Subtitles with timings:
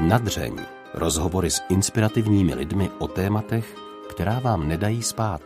[0.00, 0.56] Nadřeň.
[0.94, 3.76] Rozhovory s inspirativními lidmi o tématech,
[4.10, 5.42] která vám nedají spát.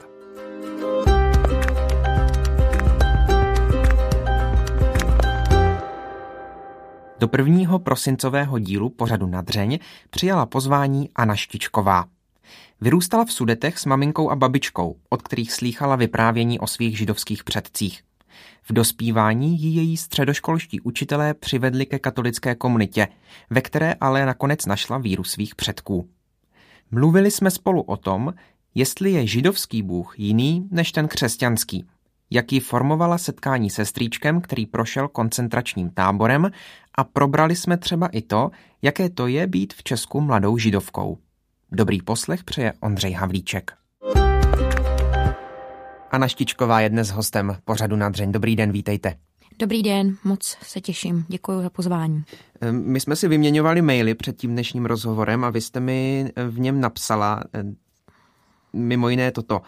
[7.18, 9.78] Do prvního prosincového dílu pořadu Nadřeň
[10.10, 12.04] přijala pozvání Anna Štičková.
[12.80, 18.02] Vyrůstala v Sudetech s maminkou a babičkou, od kterých slýchala vyprávění o svých židovských předcích.
[18.62, 23.08] V dospívání ji její středoškolští učitelé přivedli ke katolické komunitě,
[23.50, 26.08] ve které ale nakonec našla víru svých předků.
[26.90, 28.34] Mluvili jsme spolu o tom,
[28.74, 31.86] jestli je židovský bůh jiný než ten křesťanský,
[32.30, 36.50] jak ji formovala setkání se strýčkem, který prošel koncentračním táborem
[36.94, 38.50] a probrali jsme třeba i to,
[38.82, 41.18] jaké to je být v Česku mladou židovkou.
[41.72, 43.81] Dobrý poslech přeje Ondřej Havlíček.
[46.12, 48.32] Anna Štičková je dnes hostem pořadu Nadřeň.
[48.32, 49.14] Dobrý den, vítejte.
[49.58, 51.24] Dobrý den, moc se těším.
[51.28, 52.24] Děkuji za pozvání.
[52.60, 56.60] Ehm, my jsme si vyměňovali maily před tím dnešním rozhovorem a vy jste mi v
[56.60, 57.76] něm napsala ehm,
[58.72, 59.60] mimo jiné toto.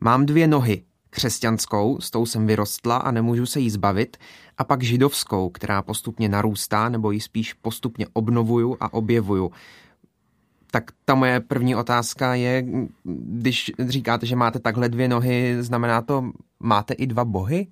[0.00, 4.16] Mám dvě nohy, křesťanskou, s tou jsem vyrostla a nemůžu se jí zbavit,
[4.58, 9.50] a pak židovskou, která postupně narůstá, nebo ji spíš postupně obnovuju a objevuju.
[10.70, 12.64] Tak ta moje první otázka je,
[13.04, 16.24] když říkáte, že máte takhle dvě nohy, znamená to,
[16.60, 17.66] máte i dva bohy?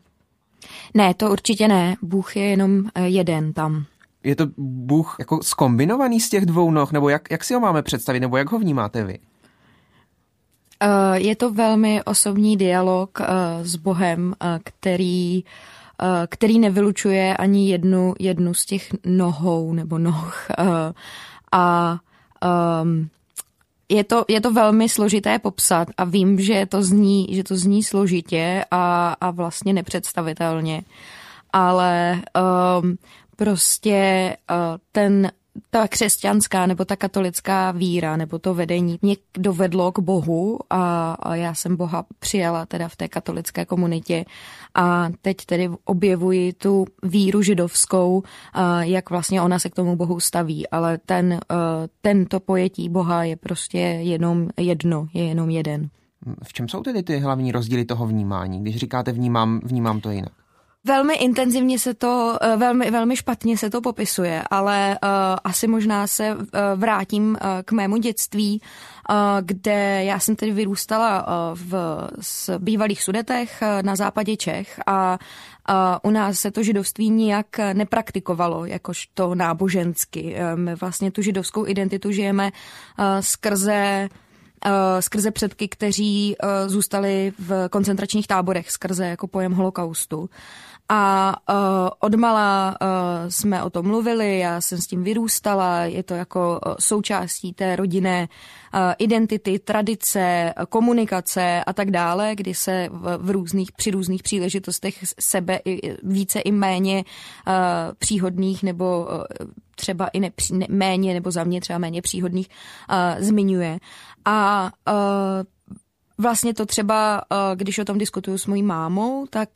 [0.94, 1.96] Ne, to určitě ne.
[2.02, 3.84] Bůh je jenom eh, jeden tam.
[4.24, 7.82] Je to Bůh jako skombinovaný z těch dvou noh, nebo jak, jak si ho máme
[7.82, 9.18] představit, nebo jak ho vnímáte vy?
[10.80, 13.26] Eh, je to velmi osobní dialog eh,
[13.62, 15.44] s Bohem, který
[16.28, 20.48] který nevylučuje ani jednu, jednu z těch nohou nebo noh.
[21.52, 21.98] A
[22.82, 23.08] um,
[23.88, 27.82] je to, je to velmi složité popsat a vím, že to zní, že to zní
[27.82, 30.82] složitě a, a vlastně nepředstavitelně,
[31.52, 32.22] ale
[32.82, 32.98] um,
[33.36, 34.56] prostě uh,
[34.92, 35.30] ten
[35.70, 41.34] ta křesťanská nebo ta katolická víra nebo to vedení mě dovedlo k Bohu a, a
[41.34, 44.24] já jsem Boha přijala teda v té katolické komunitě
[44.74, 48.22] a teď tedy objevuji tu víru židovskou,
[48.80, 51.40] jak vlastně ona se k tomu Bohu staví, ale ten,
[52.00, 55.88] tento pojetí Boha je prostě jenom jedno, je jenom jeden.
[56.42, 60.32] V čem jsou tedy ty hlavní rozdíly toho vnímání, když říkáte vnímám, vnímám to jinak?
[60.86, 65.08] Velmi intenzivně se to, eh, velmi, velmi špatně se to popisuje, ale uh,
[65.44, 66.42] asi možná se uh,
[66.74, 71.74] vrátím uh, k mému dětství, uh, kde já jsem tedy vyrůstala uh, v
[72.20, 75.18] s bývalých Sudetech uh, na západě Čech a
[75.68, 80.36] uh, u nás se to židovství nijak nepraktikovalo jakožto nábožensky.
[80.54, 82.44] My vlastně tu židovskou identitu žijeme
[82.98, 84.08] uh, skrze
[85.00, 86.36] skrze předky, kteří
[86.66, 90.30] zůstali v koncentračních táborech, skrze jako pojem holokaustu.
[90.88, 91.56] A uh,
[92.00, 92.88] odmala uh,
[93.28, 97.76] jsme o tom mluvili, já jsem s tím vyrůstala, je to jako uh, součástí té
[97.76, 98.28] rodinné
[98.74, 105.04] uh, identity, tradice, komunikace a tak dále, kdy se v, v různých, při různých příležitostech
[105.20, 107.04] sebe i, více i méně
[107.46, 107.52] uh,
[107.98, 113.24] příhodných nebo uh, třeba i nepří, ne, méně nebo za mě třeba méně příhodných uh,
[113.24, 113.78] zmiňuje.
[114.24, 114.94] A uh,
[116.18, 117.22] vlastně to třeba,
[117.54, 119.48] když o tom diskutuju s mojí mámou, tak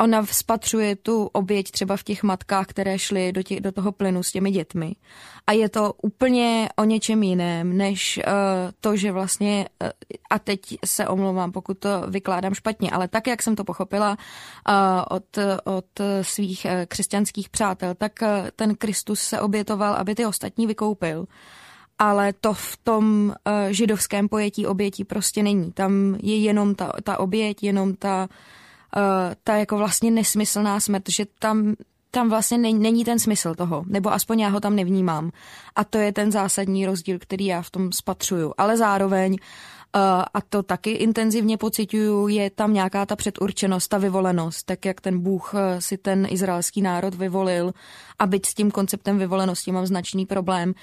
[0.00, 4.22] ona spatřuje tu oběť třeba v těch matkách, které šly do, tě, do toho plynu
[4.22, 4.96] s těmi dětmi.
[5.46, 8.32] A je to úplně o něčem jiném, než uh,
[8.80, 9.88] to, že vlastně, uh,
[10.30, 14.74] a teď se omlouvám, pokud to vykládám špatně, ale tak, jak jsem to pochopila uh,
[15.10, 15.86] od, od
[16.22, 21.26] svých uh, křesťanských přátel, tak uh, ten Kristus se obětoval, aby ty ostatní vykoupil
[21.98, 25.72] ale to v tom uh, židovském pojetí obětí prostě není.
[25.72, 28.28] Tam je jenom ta, ta oběť, jenom ta
[29.44, 31.74] ta jako vlastně nesmyslná smrt, že tam
[32.14, 35.30] tam vlastně není, ten smysl toho, nebo aspoň já ho tam nevnímám.
[35.76, 38.54] A to je ten zásadní rozdíl, který já v tom spatřuju.
[38.58, 40.00] Ale zároveň, uh,
[40.34, 45.20] a to taky intenzivně pocituju, je tam nějaká ta předurčenost, ta vyvolenost, tak jak ten
[45.20, 47.74] Bůh eh, si ten izraelský národ vyvolil
[48.18, 50.74] a byť s tím konceptem vyvolenosti mám značný problém,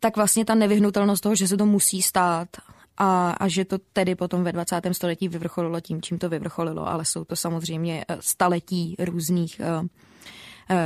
[0.00, 2.48] tak vlastně ta nevyhnutelnost toho, že se to musí stát
[2.96, 4.80] a, a že to tedy potom ve 20.
[4.92, 9.86] století vyvrcholilo tím, čím to vyvrcholilo, ale jsou to samozřejmě eh, staletí různých uh,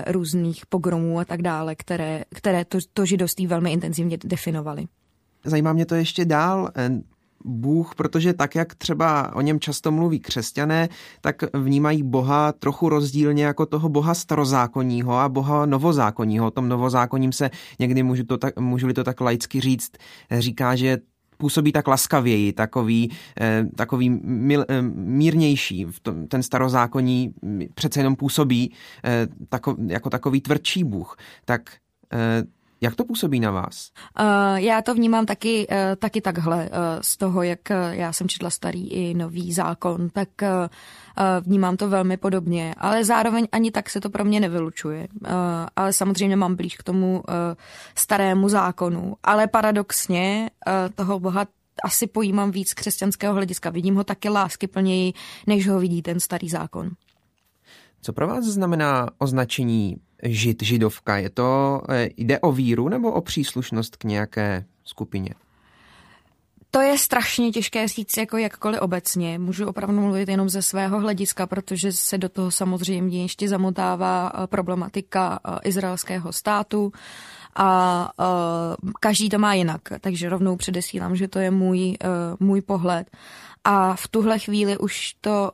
[0.06, 4.86] různých pogromů a tak dále, které, které to, to židovství velmi intenzivně definovaly.
[5.44, 6.70] Zajímá mě to ještě dál.
[7.44, 10.88] Bůh, protože tak, jak třeba o něm často mluví křesťané,
[11.20, 16.46] tak vnímají Boha trochu rozdílně jako toho Boha starozákonního a Boha novozákonního.
[16.46, 19.92] O tom novozákoním se někdy můžu, to tak, můžu-li to tak laicky říct,
[20.38, 20.98] říká, že
[21.38, 25.86] působí tak laskavěji, takový, eh, takový mil, eh, mírnější.
[26.28, 27.34] Ten starozákonní
[27.74, 28.72] přece jenom působí
[29.04, 31.16] eh, tako, jako takový tvrdší bůh.
[31.44, 31.70] Tak
[32.80, 33.90] Jak to působí na vás?
[34.20, 36.56] Uh, já to vnímám taky, uh, taky takhle.
[36.56, 36.68] Uh,
[37.00, 37.58] z toho, jak
[37.90, 40.28] já jsem četla starý i nový zákon, tak
[41.40, 42.74] vnímám to velmi podobně.
[42.78, 45.08] Ale zároveň ani tak se to pro mě nevylučuje.
[45.76, 47.22] Ale samozřejmě mám blíž k tomu
[47.94, 49.16] starému zákonu.
[49.22, 50.50] Ale paradoxně
[50.94, 51.46] toho Boha
[51.84, 53.70] asi pojímám víc křesťanského hlediska.
[53.70, 55.12] Vidím ho taky lásky plněji,
[55.46, 56.90] než ho vidí ten starý zákon.
[58.02, 61.16] Co pro vás znamená označení žid, židovka?
[61.16, 65.34] Je to, eh, jde o víru nebo o příslušnost k nějaké skupině?
[66.70, 69.38] To je strašně těžké říct jako jakkoliv obecně.
[69.38, 74.46] Můžu opravdu mluvit jenom ze svého hlediska, protože se do toho samozřejmě ještě zamotává eh,
[74.46, 76.92] problematika eh, izraelského státu
[77.56, 78.10] a
[79.00, 81.96] každý to má jinak, takže rovnou předesílám, že to je můj,
[82.40, 83.10] můj pohled.
[83.64, 85.50] A v tuhle chvíli už to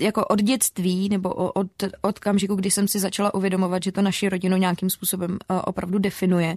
[0.00, 1.68] jako od dětství nebo od,
[2.02, 5.98] od kamžiku, kdy jsem si začala uvědomovat, že to naši rodinu nějakým způsobem eh, opravdu
[5.98, 6.56] definuje,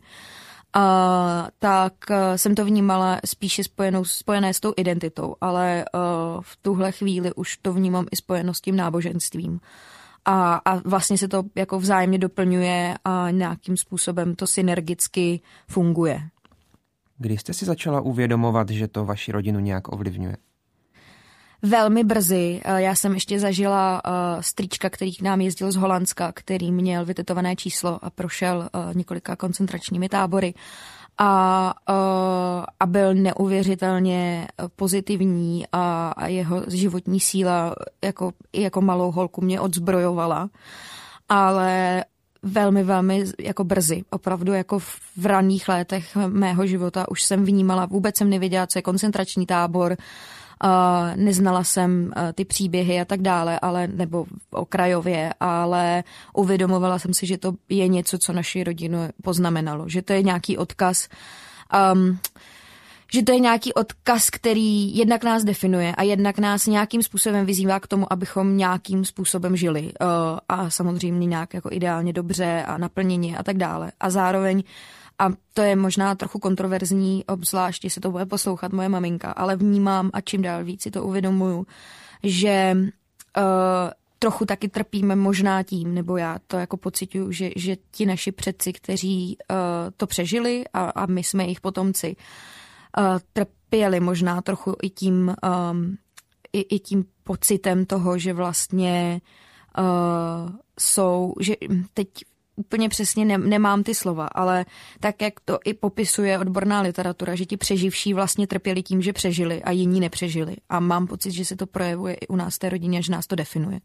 [0.74, 6.58] a, tak eh, jsem to vnímala spíše spojenou, spojené s tou identitou, ale uh, v
[6.62, 9.60] tuhle chvíli už to vnímám i spojeno s tím náboženstvím.
[10.26, 16.22] A, a vlastně se to jako vzájemně doplňuje a nějakým způsobem to synergicky funguje.
[17.18, 20.38] Kdy jste si začala uvědomovat, že to vaši rodinu nějak ovlivňuje?
[21.62, 22.62] Velmi brzy.
[22.66, 27.06] Eh, já jsem ještě zažila uh, strýčka, který k nám jezdil z Holandska, který měl
[27.06, 30.54] vytetované číslo a prošel uh, několika koncentračními tábory
[31.18, 31.74] a,
[32.80, 40.50] a byl neuvěřitelně pozitivní a, a jeho životní síla jako, jako malou holku mě odzbrojovala.
[41.30, 42.04] Ale
[42.44, 44.04] velmi, velmi jako brzy.
[44.10, 44.80] Opravdu jako
[45.18, 49.98] v raných letech mého života už jsem vnímala, vůbec jsem nevěděla, co je koncentrační tábor,
[51.16, 57.28] neznala jsem uh, ty příběhy a tak dále, ale nebo okrajově, ale uvědomovala jsem si,
[57.28, 61.08] že to je něco, co naši rodinu poznamenalo, že to je nějaký odkaz
[61.94, 62.20] um,
[63.14, 67.80] že to je nějaký odkaz, který jednak nás definuje a jednak nás nějakým způsobem vyzývá
[67.80, 69.90] k tomu, abychom nějakým způsobem žili uh,
[70.50, 73.92] a samozřejmě nějak jako ideálně dobře a naplněně a tak dále.
[74.00, 74.64] A zároveň
[75.20, 80.10] a to je možná trochu kontroverzní, obzvlášť, se to bude poslouchat moje maminka, ale vnímám
[80.14, 81.68] a čím dál víc si to uvědomuju,
[82.24, 83.44] že uh,
[84.20, 88.74] trochu taky trpíme možná tím, nebo já to jako pocituju, že, že ti naši předci,
[88.74, 89.58] kteří uh,
[89.98, 92.16] to přežili a, a my jsme jejich potomci,
[92.98, 95.36] uh, trpěli možná trochu i tím,
[95.72, 95.98] um,
[96.54, 99.22] i, i tím pocitem toho, že vlastně
[99.78, 101.56] uh, jsou, že
[101.94, 102.10] teď
[102.58, 104.66] úplně přesně ne, nemám ty slova, ale
[105.00, 109.64] tak, jak to i popisuje odborná literatura, že ti přeživší vlastně trpěli tím, že přežili
[109.64, 110.56] a jiní nepřežili.
[110.70, 113.36] A mám pocit, že se to projevuje i u nás té rodině, že nás to
[113.36, 113.80] definuje.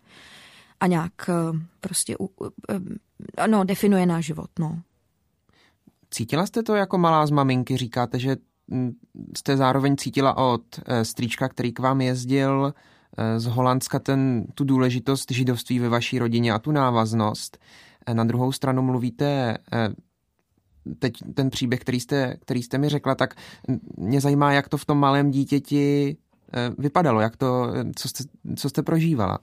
[0.80, 2.16] A nějak eh, prostě,
[3.38, 4.80] eh, no, definuje náš život, no.
[6.10, 7.76] Cítila jste to jako malá z maminky?
[7.76, 8.36] Říkáte, že
[8.70, 8.92] hm,
[9.36, 12.74] jste zároveň cítila od eh, strýčka, který k vám jezdil
[13.36, 17.58] z Holandska ten, tu důležitost židovství ve vaší rodině a tu návaznost.
[18.12, 19.88] Na druhou stranu mluvíte eh,
[20.98, 23.34] teď ten příběh, který jste, který jste mi řekla, tak
[23.96, 26.16] mě zajímá, jak to v tom malém dítěti
[26.52, 27.66] eh, vypadalo, jak to,
[27.96, 28.24] co jste,
[28.56, 29.38] co jste prožívala.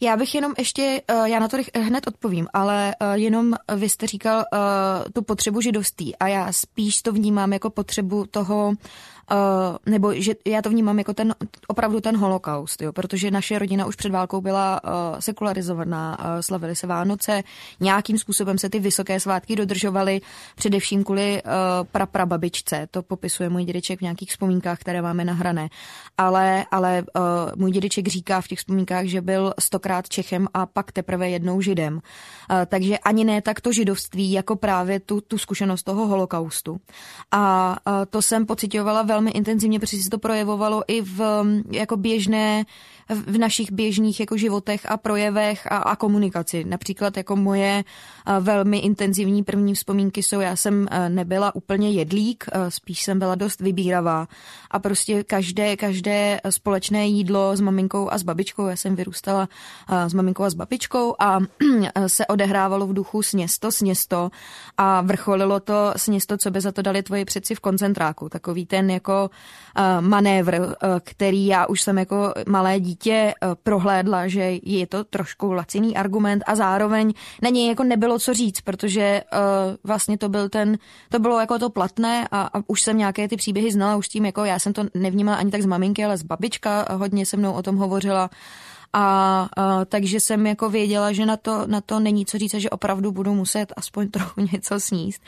[0.00, 4.44] Já bych jenom ještě, eh, já na to hned odpovím, ale jenom vy jste říkal
[5.12, 8.74] tu potřebu židovství a já spíš to vnímám jako potřebu toho
[9.30, 11.34] Uh, nebo že já to vnímám jako ten
[11.66, 14.90] opravdu ten holokaust, jo, protože naše rodina už před válkou byla uh,
[15.20, 17.42] sekularizovaná, uh, slavili se Vánoce,
[17.80, 20.20] nějakým způsobem se ty vysoké svátky dodržovaly,
[20.56, 21.50] především kvůli uh,
[21.92, 25.68] praprababičce, to popisuje můj dědeček v nějakých vzpomínkách, které máme nahrané,
[26.18, 27.22] ale, ale uh,
[27.56, 31.94] můj dědeček říká v těch vzpomínkách, že byl stokrát Čechem a pak teprve jednou Židem.
[31.94, 32.00] Uh,
[32.66, 36.80] takže ani ne tak to židovství, jako právě tu, tu zkušenost toho holokaustu.
[37.30, 42.64] A uh, to jsem pocitovala velmi intenzivně, protože se to projevovalo i v jako běžné
[43.08, 46.64] v našich běžných jako životech a projevech a, a komunikaci.
[46.64, 47.84] Například jako moje
[48.40, 54.28] velmi intenzivní první vzpomínky jsou, já jsem nebyla úplně jedlík, spíš jsem byla dost vybíravá
[54.70, 59.48] a prostě každé, každé společné jídlo s maminkou a s babičkou, já jsem vyrůstala
[60.06, 61.40] s maminkou a s babičkou a
[62.06, 64.30] se odehrávalo v duchu sněsto, sněsto
[64.76, 68.28] a vrcholilo to sněsto, co by za to dali tvoji přeci v koncentráku.
[68.28, 69.03] Takový ten jako
[70.00, 75.96] manévr, který já už jsem jako malé dítě eh, prohlédla, že je to trošku laciný
[75.96, 79.22] argument a zároveň na něj jako nebylo co říct, protože
[79.84, 80.78] vlastně to byl ten,
[81.10, 84.24] to bylo jako to platné a, a už jsem nějaké ty příběhy znala, už tím
[84.26, 87.52] jako já jsem to nevnímala ani tak z maminky, ale z babička hodně se mnou
[87.52, 88.30] o tom hovořila
[88.96, 92.70] A, a takže jsem jako věděla, že na to, na to není co říct, že
[92.70, 95.22] opravdu budu muset aspoň trochu něco sníst.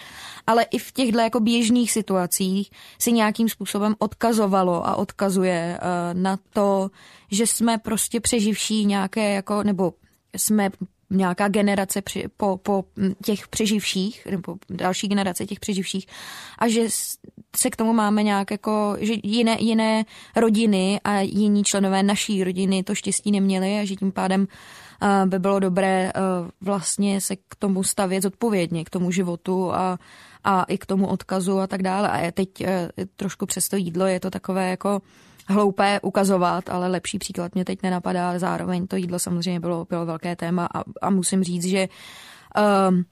[0.46, 6.38] Ale i v těchto jako běžných situacích si nějakým způsobem odkazovalo a odkazuje uh, na
[6.50, 6.90] to,
[7.30, 9.94] že jsme prostě přeživší nějaké jako, nebo
[10.36, 10.70] jsme
[11.10, 12.84] nějaká generace při, po, po
[13.24, 16.06] těch přeživších, nebo další generace těch přeživších
[16.58, 16.86] a že
[17.56, 20.04] se k tomu máme nějak jako, že jiné, jiné
[20.36, 24.40] rodiny a jiní členové naší rodiny to štěstí neměli a že tím pádem
[25.02, 29.98] uh, by bylo dobré uh, vlastně se k tomu stavět zodpovědně, k tomu životu a,
[30.44, 32.10] a i k tomu odkazu a tak dále.
[32.10, 32.66] A teď uh,
[33.16, 35.02] trošku přes to jídlo je to takové jako
[35.48, 40.06] hloupé ukazovat, ale lepší příklad mě teď nenapadá, ale zároveň to jídlo samozřejmě bylo, bylo
[40.06, 41.88] velké téma a, a musím říct, že
[42.88, 43.04] um,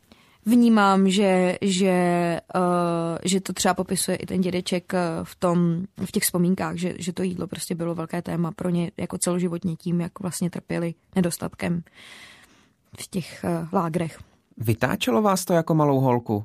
[0.47, 6.13] vnímám, že, že, uh, že to třeba popisuje i ten dědeček uh, v, tom, v
[6.13, 10.01] těch vzpomínkách, že, že to jídlo prostě bylo velké téma pro ně jako celoživotně tím,
[10.01, 11.83] jak vlastně trpěli nedostatkem
[13.01, 14.19] v těch uh, lágrech.
[14.57, 16.45] Vytáčelo vás to jako malou holku?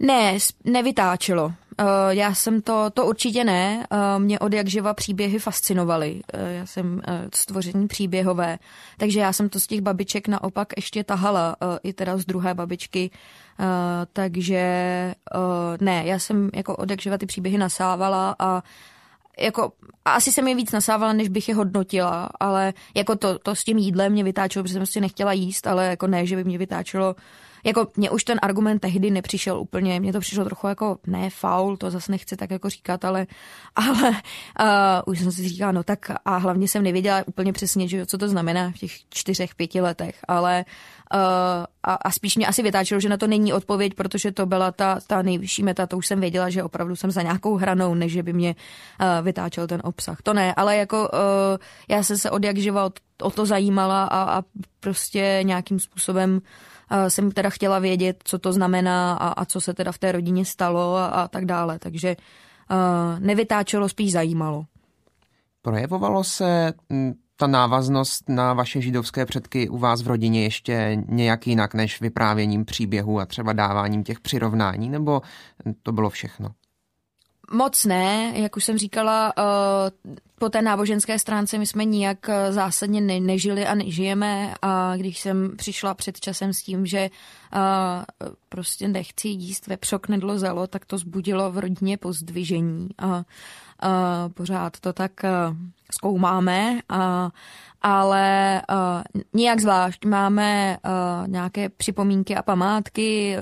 [0.00, 1.44] Ne, nevytáčelo.
[1.44, 3.86] Uh, já jsem to, to určitě ne.
[3.92, 6.20] Uh, mě od jak živa příběhy fascinovaly.
[6.34, 7.00] Uh, já jsem
[7.34, 8.58] stvoření příběhové,
[8.96, 13.10] takže já jsem to z těch babiček naopak ještě tahala, i teda z druhé babičky.
[14.12, 14.64] Takže
[15.80, 18.62] ne, já jsem jako od jak živa ty příběhy nasávala a
[19.38, 19.72] jako,
[20.04, 23.78] asi jsem je víc nasávala, než bych je hodnotila, ale jako to, to s tím
[23.78, 27.14] jídlem mě vytáčelo, protože jsem si nechtěla jíst, ale jako ne, že by mě vytáčelo
[27.14, 27.20] uh,
[27.64, 31.76] jako mě už ten argument tehdy nepřišel úplně, mně to přišlo trochu jako ne faul,
[31.76, 33.26] to zase nechci tak jako říkat, ale,
[33.76, 34.16] ale uh,
[35.06, 38.28] už jsem si říkala, no tak a hlavně jsem nevěděla úplně přesně, že, co to
[38.28, 40.64] znamená v těch čtyřech, pěti letech, ale
[41.14, 41.20] uh,
[41.82, 44.98] a, a spíš mě asi vytáčelo, že na to není odpověď, protože to byla ta,
[45.06, 48.32] ta nejvyšší meta, to už jsem věděla, že opravdu jsem za nějakou hranou, než by
[48.32, 48.54] mě
[49.00, 50.22] uh, vytáčel ten obsah.
[50.22, 51.08] To ne, ale jako uh,
[51.88, 52.90] já jsem se od jak živa o,
[53.22, 54.42] o to zajímala a, a
[54.80, 56.40] prostě nějakým způsobem
[57.08, 60.44] jsem teda chtěla vědět, co to znamená a, a co se teda v té rodině
[60.44, 61.78] stalo a, a tak dále.
[61.78, 64.64] Takže uh, nevytáčelo, spíš zajímalo.
[65.62, 66.72] Projevovalo se
[67.36, 72.64] ta návaznost na vaše židovské předky u vás v rodině ještě nějak jinak než vyprávěním
[72.64, 75.22] příběhu a třeba dáváním těch přirovnání, nebo
[75.82, 76.48] to bylo všechno?
[77.52, 82.52] Moc ne, jak už jsem říkala, uh, po té náboženské stránce my jsme nijak eh,
[82.52, 84.54] zásadně ne- nežili a nežijeme.
[84.62, 87.10] A když jsem přišla před časem s tím, že
[87.54, 92.88] uh, prostě nechci jíst vepřok nedlozelo, tak to zbudilo v rodině pozdvižení.
[92.98, 93.24] A
[94.34, 95.12] pořád to tak
[95.92, 97.30] zkoumáme, a,
[97.82, 100.04] ale uh, nijak zvlášť.
[100.04, 103.36] Máme uh, nějaké připomínky a památky,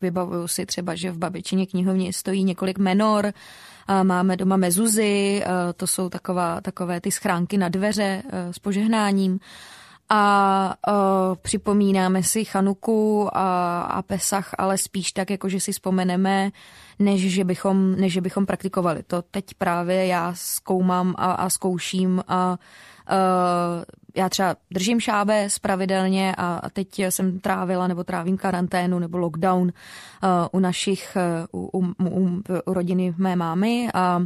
[0.00, 3.32] vybavuju si třeba, že v babičině knihovně stojí několik menor,
[4.02, 5.42] Máme doma mezuzy,
[5.76, 9.40] to jsou taková, takové ty schránky na dveře s požehnáním.
[10.12, 10.94] A uh,
[11.42, 16.50] připomínáme si Chanuku a, a Pesach, ale spíš tak, jako že si vzpomeneme,
[16.98, 19.02] než že bychom, než že bychom praktikovali.
[19.02, 22.58] To teď právě já zkoumám a, a zkouším a
[24.16, 29.70] já třeba držím šábes pravidelně a teď jsem trávila nebo trávím karanténu nebo lockdown uh,
[30.52, 31.16] u našich,
[31.52, 34.22] uh, u, u, u, u rodiny mé mámy a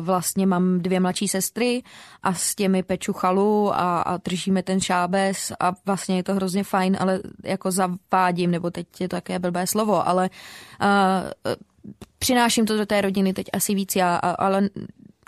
[0.00, 1.82] vlastně mám dvě mladší sestry
[2.22, 6.64] a s těmi peču chalu a, a držíme ten šábes a vlastně je to hrozně
[6.64, 10.30] fajn, ale jako zavádím, nebo teď je to také blbé slovo, ale
[10.82, 11.54] uh,
[12.18, 14.68] přináším to do té rodiny teď asi víc já, ale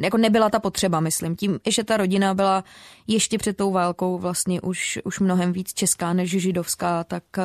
[0.05, 1.37] jako nebyla ta potřeba, myslím.
[1.37, 2.65] Tím, že ta rodina byla
[3.07, 7.45] ještě před tou válkou vlastně už, už mnohem víc česká než židovská, tak uh,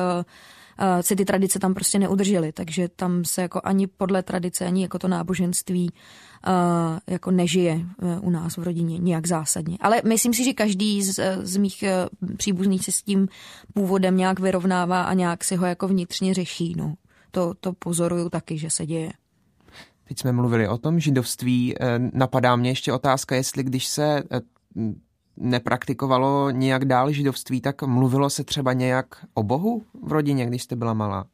[1.00, 4.98] se ty tradice tam prostě neudržely, takže tam se jako ani podle tradice, ani jako
[4.98, 7.80] to náboženství uh, jako nežije
[8.20, 9.78] u nás v rodině nějak zásadně.
[9.80, 11.84] Ale myslím si, že každý z, z mých
[12.36, 13.28] příbuzných se s tím
[13.74, 16.74] původem nějak vyrovnává a nějak si ho jako vnitřně řeší.
[16.76, 16.94] No.
[17.30, 19.12] To, to pozoruju taky, že se děje.
[20.08, 21.74] Teď jsme mluvili o tom židovství.
[21.80, 24.40] Eh, napadá mě ještě otázka, jestli když se eh,
[25.36, 30.76] nepraktikovalo nějak dál židovství, tak mluvilo se třeba nějak o Bohu v rodině, když jste
[30.76, 31.26] byla malá?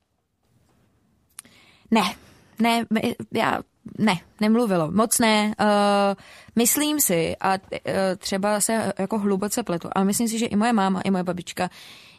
[1.90, 2.14] Ne,
[2.58, 2.84] ne,
[3.32, 3.60] já
[3.98, 5.54] ne, nemluvilo, moc ne.
[5.60, 5.66] Uh,
[6.56, 7.58] myslím si, a uh,
[8.18, 11.70] třeba se jako hluboce pletu, ale myslím si, že i moje máma, i moje babička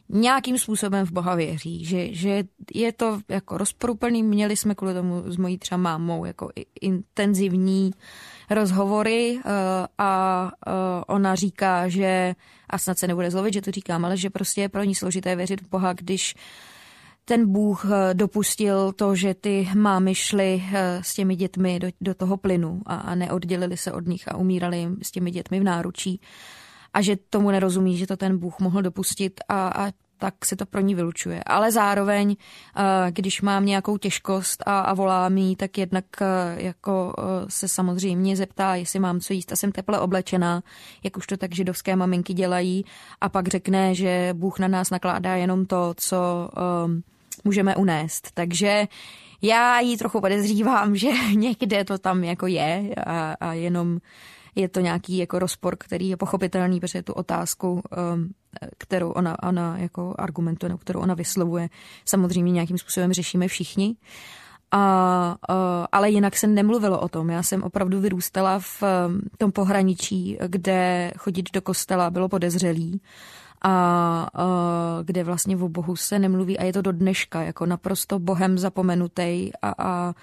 [0.10, 2.44] nějakým způsobem v Boha věří, že, že
[2.74, 4.24] je to jako rozporuplný.
[4.24, 6.50] Měli jsme kvůli tomu s mojí třeba mámou jako
[6.82, 7.92] intenzivní
[8.50, 9.42] rozhovory uh,
[9.98, 10.74] a uh,
[11.08, 12.36] ona říká, že,
[12.70, 15.36] a snad se nebude zlovit, že to říkám, ale že prostě je pro ní složité
[15.36, 16.36] věřit v Boha, když
[17.26, 20.64] ten Bůh eh, dopustil to, že ty mámy šly
[21.02, 24.78] s těmi dětmi do, do toho plynu a, a neoddělili se od nich a umírali
[24.78, 26.22] jim s těmi dětmi v náručí.
[26.96, 30.66] A že tomu nerozumí, že to ten Bůh mohl dopustit a, a tak se to
[30.66, 31.44] pro ní vylučuje.
[31.44, 36.25] Ale zároveň, eh, když mám nějakou těžkost a, a volá mi, tak jednak eh,
[36.58, 40.64] jako eh, se samozřejmě zeptá, jestli mám co jíst a jsem teple oblečená,
[41.04, 42.86] jak už to tak židovské maminky dělají
[43.22, 46.50] a pak řekne, že Bůh na nás nakládá jenom to, co
[46.86, 47.04] um,
[47.44, 48.32] můžeme unést.
[48.34, 48.88] Takže
[49.42, 54.00] já ji trochu podezřívám, že někde to tam jako je a, a jenom
[54.56, 58.30] je to nějaký jako rozpor, který je pochopitelný, protože tu otázku, um,
[58.78, 61.70] kterou ona, ona jako argumentuje, kterou ona vyslovuje,
[62.06, 63.96] samozřejmě nějakým způsobem řešíme všichni.
[64.72, 65.56] A, uh,
[65.92, 67.30] ale jinak se nemluvilo o tom.
[67.30, 73.02] Já jsem opravdu vyrůstala v um, tom pohraničí, kde chodit do kostela bylo podezřelý
[73.62, 78.20] a uh, kde vlastně o Bohu se nemluví a je to do dneška jako naprosto
[78.20, 80.14] Bohem zapomenutý a, a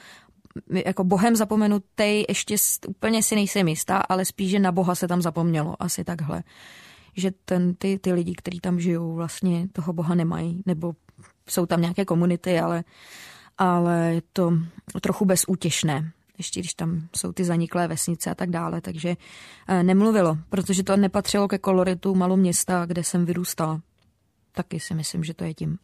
[0.70, 2.56] jako bohem zapomenutý, ještě
[2.88, 6.42] úplně si nejsem jistá, ale spíš, že na boha se tam zapomnělo, asi takhle.
[7.16, 10.92] Že ten, ty, ty lidi, kteří tam žijou, vlastně toho boha nemají, nebo
[11.48, 12.84] jsou tam nějaké komunity, ale,
[13.58, 14.52] ale je to
[15.00, 19.16] trochu bezútěšné ještě když tam jsou ty zaniklé vesnice a tak dále, takže
[19.68, 23.80] eh, nemluvilo, protože to nepatřilo ke koloritu maloměsta, kde jsem vyrůstala.
[24.52, 25.78] Taky si myslím, že to je tím.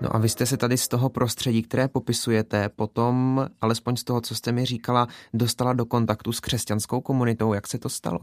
[0.00, 4.20] No a vy jste se tady z toho prostředí, které popisujete, potom, alespoň z toho,
[4.20, 7.54] co jste mi říkala, dostala do kontaktu s křesťanskou komunitou.
[7.54, 8.20] Jak se to stalo?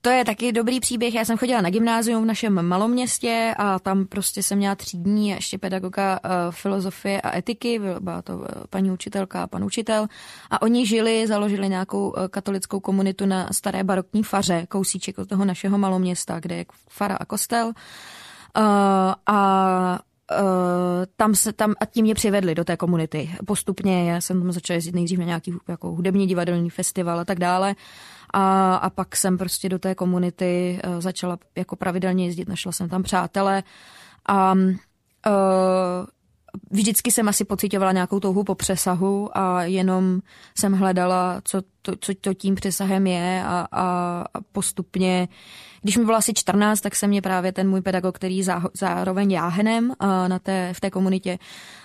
[0.00, 1.14] To je taky dobrý příběh.
[1.14, 5.58] Já jsem chodila na gymnázium v našem maloměstě a tam prostě jsem měla třídní ještě
[5.58, 10.06] pedagoga uh, filozofie a etiky, byla to uh, paní učitelka a pan učitel.
[10.50, 15.44] A oni žili, založili nějakou uh, katolickou komunitu na staré barokní faře, kousíček od toho
[15.44, 17.72] našeho maloměsta, kde je fara a kostel.
[19.26, 19.98] A
[20.40, 23.30] Uh, tam se tam a tím mě přivedli do té komunity.
[23.46, 27.38] Postupně já jsem tam začala jezdit nejdřív na nějaký jako hudební divadelní festival a tak
[27.38, 27.74] dále.
[28.32, 32.88] A, a pak jsem prostě do té komunity uh, začala jako pravidelně jezdit, našla jsem
[32.88, 33.62] tam přátele
[34.28, 34.62] a uh,
[36.70, 40.20] vždycky jsem asi pocitovala nějakou touhu po přesahu a jenom
[40.58, 45.28] jsem hledala, co to, co to tím přesahem je a, a postupně,
[45.82, 49.32] když mi bylo asi 14, tak se mě právě ten můj pedagog, který zá, zároveň
[49.32, 49.92] jáhenem
[50.28, 51.38] na té, v té komunitě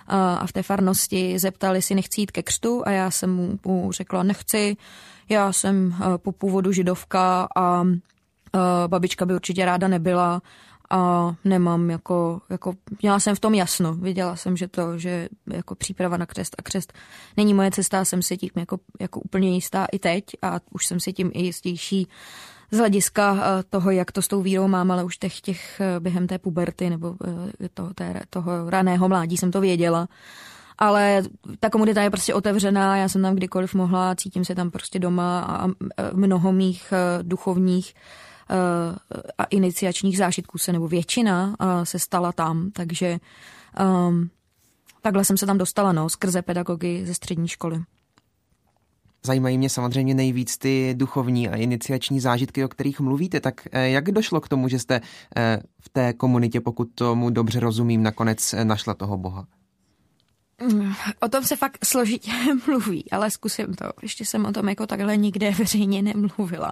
[0.08, 3.92] a v té farnosti zeptal, jestli nechci jít ke křtu a já jsem mu, mu
[3.92, 4.78] řekla, nechci,
[5.30, 7.84] já jsem po původu židovka a
[8.88, 10.42] babička by určitě ráda nebyla
[10.91, 15.75] a nemám jako, jako, měla jsem v tom jasno, viděla jsem, že to, že jako
[15.75, 16.93] příprava na křest a křest
[17.38, 20.99] není moje cesta, jsem si tím jako, jako úplně jistá i teď a už jsem
[20.99, 22.08] si tím i jistější
[22.71, 25.99] z hlediska eh, toho, jak to s tou vírou mám, ale už těch, těch eh,
[25.99, 27.15] během té puberty nebo
[27.60, 30.08] eh, toho, té, toho raného mládí jsem to věděla.
[30.77, 31.23] Ale
[31.60, 35.41] ta komunita je prostě otevřená, já jsem tam kdykoliv mohla, cítím se tam prostě doma
[35.41, 35.67] a
[36.13, 37.93] mnoho mých duchovních
[39.38, 43.20] a iniciačních zážitků se, nebo většina se stala tam, takže
[44.08, 44.30] um,
[45.02, 47.84] takhle jsem se tam dostala, no, skrze pedagogy ze střední školy.
[49.26, 53.40] Zajímají mě samozřejmě nejvíc ty duchovní a iniciační zážitky, o kterých mluvíte.
[53.40, 55.02] Tak eh, jak došlo k tomu, že jste
[55.36, 59.48] eh, v té komunitě, pokud tomu dobře rozumím, nakonec eh, našla toho Boha?
[61.20, 62.32] O tom se fakt složitě
[62.68, 63.86] mluví, ale zkusím to.
[64.02, 66.72] Ještě jsem o tom jako takhle nikde veřejně nemluvila.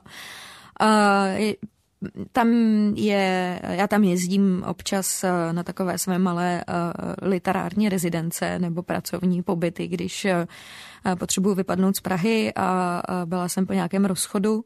[2.32, 2.48] Tam
[2.96, 9.44] je, já tam jezdím občas eh, na takové své malé uh, literární rezidence nebo pracovní
[9.44, 10.26] pobyty, když
[11.06, 14.63] uh, potřebuji vypadnout z Prahy a byla jsem po nějakém rozchodu.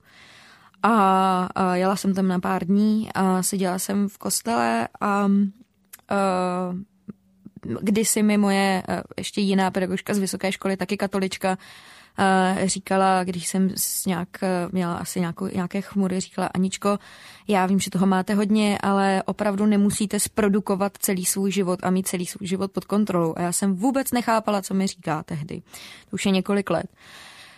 [0.84, 5.28] A jela jsem tam na pár dní a seděla jsem v kostele a
[7.82, 8.84] kdysi mi moje
[9.18, 11.58] ještě jiná pedagožka z vysoké školy, taky katolička,
[12.66, 13.70] říkala, když jsem
[14.08, 14.28] nějak,
[14.72, 17.00] měla asi nějakou, nějaké chmury, říkala Aničko,
[17.48, 22.08] já vím, že toho máte hodně, ale opravdu nemusíte zprodukovat celý svůj život a mít
[22.08, 23.34] celý svůj život pod kontrolou.
[23.38, 25.62] A já jsem vůbec nechápala, co mi říká tehdy.
[26.10, 26.86] To už je několik let.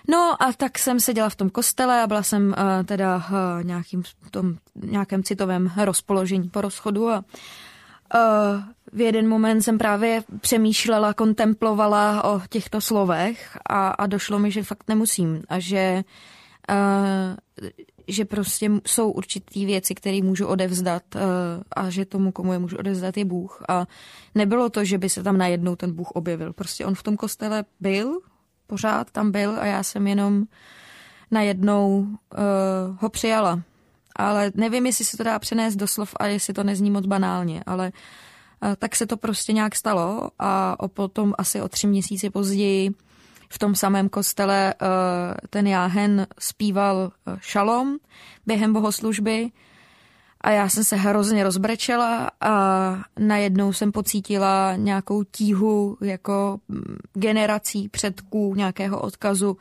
[0.09, 2.53] No a tak jsem seděla v tom kostele a byla jsem uh,
[2.85, 7.17] teda uh, nějakým, tom, nějakém citovém rozpoložení po rozchodu a
[8.15, 8.63] uh,
[8.95, 14.63] v jeden moment jsem právě přemýšlela, kontemplovala o těchto slovech a, a došlo mi, že
[14.63, 16.03] fakt nemusím a že,
[16.71, 17.35] uh,
[18.07, 21.21] že prostě jsou určitý věci, které můžu odevzdat uh,
[21.75, 23.63] a že tomu, komu je můžu odevzdat, je Bůh.
[23.69, 23.85] A
[24.35, 26.53] nebylo to, že by se tam najednou ten Bůh objevil.
[26.53, 28.19] Prostě on v tom kostele byl,
[28.67, 30.43] pořád tam byl a já jsem jenom
[31.31, 32.07] najednou uh,
[32.99, 33.61] ho přijala.
[34.15, 37.63] Ale nevím, jestli se to dá přenést do slov a jestli to nezní moc banálně,
[37.65, 37.91] ale
[38.77, 42.91] tak se to prostě nějak stalo a o potom asi o tři měsíce později
[43.49, 44.73] v tom samém kostele
[45.49, 47.97] ten jáhen zpíval šalom
[48.45, 49.51] během bohoslužby
[50.45, 52.51] a já jsem se hrozně rozbrečela a
[53.19, 59.57] najednou jsem pocítila nějakou tíhu jako mm, generací předků, nějakého odkazu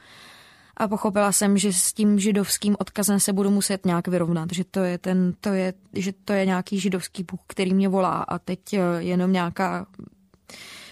[0.77, 4.81] a pochopila jsem, že s tím židovským odkazem se budu muset nějak vyrovnat, že to
[4.81, 8.23] je, ten, to je, že to je nějaký židovský bůh, který mě volá.
[8.23, 9.87] A teď eh, jenom nějaká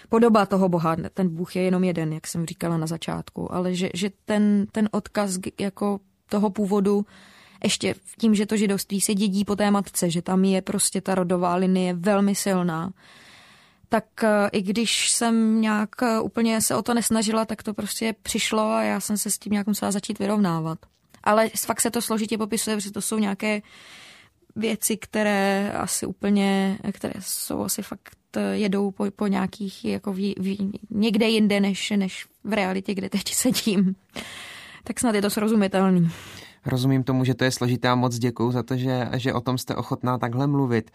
[0.09, 3.89] podoba toho boha, ten bůh je jenom jeden, jak jsem říkala na začátku, ale že,
[3.93, 7.05] že ten, ten odkaz jako toho původu
[7.63, 11.15] ještě tím, že to židovství se dědí po té matce, že tam je prostě ta
[11.15, 12.91] rodová linie velmi silná,
[13.93, 18.15] tak eh, i když jsem nějak eh, úplně se o to nesnažila, tak to prostě
[18.23, 20.79] přišlo a já jsem se s tím nějak musela začít vyrovnávat.
[21.23, 23.61] Ale fakt se to složitě popisuje, protože to jsou nějaké
[24.55, 30.33] věci, které asi úplně, které jsou asi fakt eh, jedou po, po nějakých, jako v,
[30.37, 30.57] v,
[30.89, 33.95] někde jinde, než, než v realitě, kde teď sedím.
[34.83, 36.09] Tak snad je to srozumitelný.
[36.65, 39.57] Rozumím tomu, že to je složité a moc děkuju za to, že, že o tom
[39.57, 40.91] jste ochotná takhle mluvit.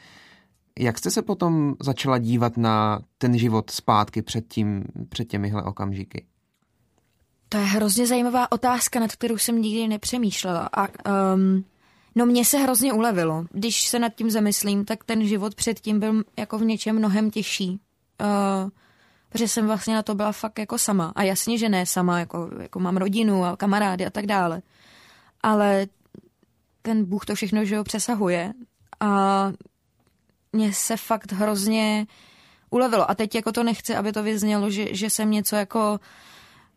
[0.78, 6.26] Jak jste se potom začala dívat na ten život zpátky před, tím, před těmihle okamžiky?
[7.48, 10.68] To je hrozně zajímavá otázka, nad kterou jsem nikdy nepřemýšlela.
[10.72, 10.88] A,
[11.34, 11.64] um,
[12.14, 13.44] no mně se hrozně ulevilo.
[13.52, 17.80] Když se nad tím zamyslím, tak ten život předtím byl jako v něčem mnohem těžší.
[18.20, 18.70] Uh,
[19.28, 21.12] protože jsem vlastně na to byla fakt jako sama.
[21.16, 24.62] A jasně, že ne sama, jako, jako mám rodinu a kamarády a tak dále
[25.42, 25.86] ale
[26.82, 28.52] ten Bůh to všechno, že ho přesahuje
[29.00, 29.52] a
[30.52, 32.06] mě se fakt hrozně
[32.70, 33.10] ulevilo.
[33.10, 36.00] A teď jako to nechci, aby to vyznělo, že, že jsem něco jako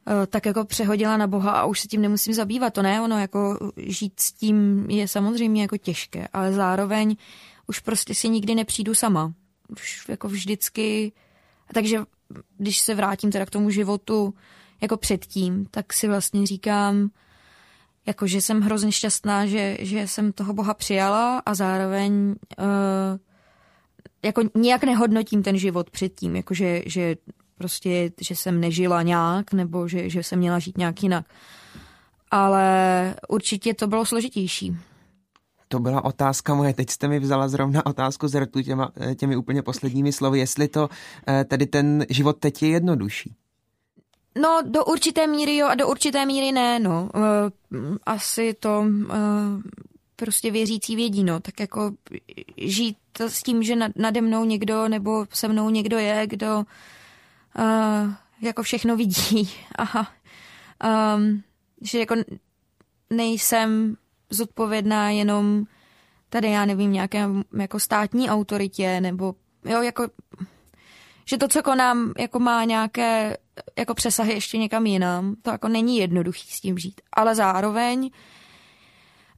[0.07, 2.73] eh, tak jako přehodila na Boha a už se tím nemusím zabývat.
[2.73, 7.15] To ne, ono jako žít s tím je samozřejmě jako těžké, ale zároveň
[7.67, 9.33] už prostě si nikdy nepřijdu sama.
[9.69, 11.11] Už jako vždycky,
[11.73, 11.99] takže
[12.57, 14.33] když se vrátím teda k tomu životu
[14.81, 17.09] jako předtím, tak si vlastně říkám,
[18.05, 22.13] jako že jsem hrozně šťastná, že, že jsem toho Boha přijala a zároveň
[22.59, 22.65] uh,
[24.23, 27.15] jako nějak nehodnotím ten život předtím, jako že, že
[27.57, 31.25] prostě, že jsem nežila nějak, nebo že, že jsem měla žít nějak jinak.
[32.31, 34.77] Ale určitě to bylo složitější.
[35.67, 36.73] To byla otázka moje.
[36.73, 40.39] Teď jste mi vzala zrovna otázku z rtu těma, těmi úplně posledními slovy.
[40.39, 40.89] Jestli to
[41.27, 43.35] eh, tedy ten život teď je jednodušší.
[44.41, 47.09] No, do určité míry jo a do určité míry ne, no.
[47.15, 48.85] Uh, asi to
[50.21, 51.39] prostě věřící vědí, no.
[51.39, 51.91] Tak jako
[52.57, 58.63] žít s tím, že nade mnou někdo nebo se mnou někdo je, kdo uh, jako
[58.63, 59.49] všechno vidí.
[59.75, 60.11] Aha.
[61.15, 61.43] Um,
[61.81, 62.15] že jako
[63.09, 63.97] nejsem
[64.29, 65.65] zodpovědná jenom
[66.29, 67.25] tady, já nevím, nějaké
[67.59, 70.07] jako státní autoritě, nebo jo, jako
[71.29, 73.37] že to, co konám, jako má nějaké
[73.77, 75.35] jako přesahy ještě někam jinam.
[75.41, 77.01] To jako není jednoduchý s tím žít.
[77.13, 78.11] Ale zároveň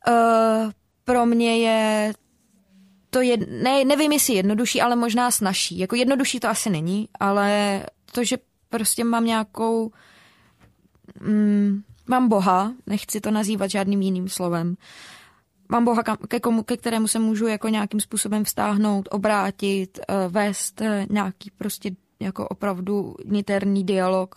[0.08, 0.72] uh,
[1.04, 2.14] pro mě je
[3.14, 5.80] to je, ne, nevím, jestli jednodušší, ale možná snažší.
[5.80, 7.80] Jako jednodušší to asi není, ale
[8.12, 8.38] to, že
[8.70, 9.92] prostě mám nějakou
[11.22, 14.76] mm, mám Boha, nechci to nazývat žádným jiným slovem,
[15.70, 20.82] mám Boha, ke, komu, ke kterému se můžu jako nějakým způsobem vztáhnout, obrátit, uh, vést
[20.82, 24.36] uh, nějaký prostě jako opravdu niterný dialog,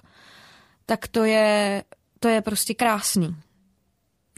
[0.86, 1.84] tak to je,
[2.20, 3.36] to je prostě krásný.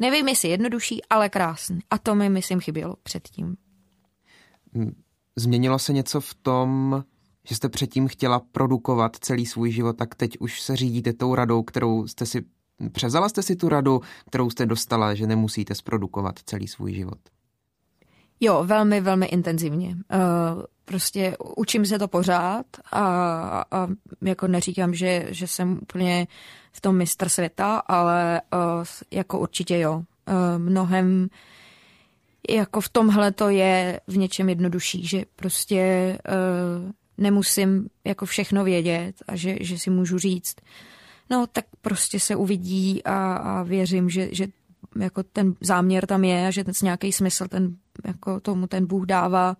[0.00, 1.78] Nevím, jestli jednodušší, ale krásný.
[1.90, 3.56] A to mi, myslím, chybělo předtím.
[5.37, 7.04] Změnilo se něco v tom,
[7.48, 11.62] že jste předtím chtěla produkovat celý svůj život, tak teď už se řídíte tou radou,
[11.62, 12.44] kterou jste si
[12.92, 17.18] Převzala jste si tu radu, kterou jste dostala, že nemusíte zprodukovat celý svůj život?
[18.40, 19.88] Jo, velmi, velmi intenzivně.
[19.88, 23.05] Uh, prostě učím se to pořád a,
[23.70, 23.88] a
[24.22, 26.27] jako neříkám, že, že jsem úplně
[26.72, 29.94] v tom mistr světa, ale uh, jako určitě jo.
[29.94, 30.05] Uh,
[30.59, 31.29] mnohem
[32.51, 36.18] jako v tomhle to je v něčem jednodušší, že prostě
[37.18, 40.57] nemusím jako všechno vědět a že, že si můžu říct,
[41.31, 44.46] no tak prostě se uvidí a, a věřím, že, že
[45.01, 49.06] jako ten záměr tam je a že ten nějaký smysl ten, jako tomu ten Bůh
[49.06, 49.56] dává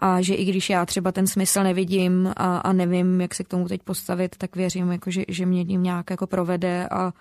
[0.00, 3.48] a že i když já třeba ten smysl nevidím a, a nevím, jak se k
[3.48, 7.12] tomu teď postavit, tak věřím, jako, že, že mě tím nějak jako provede a,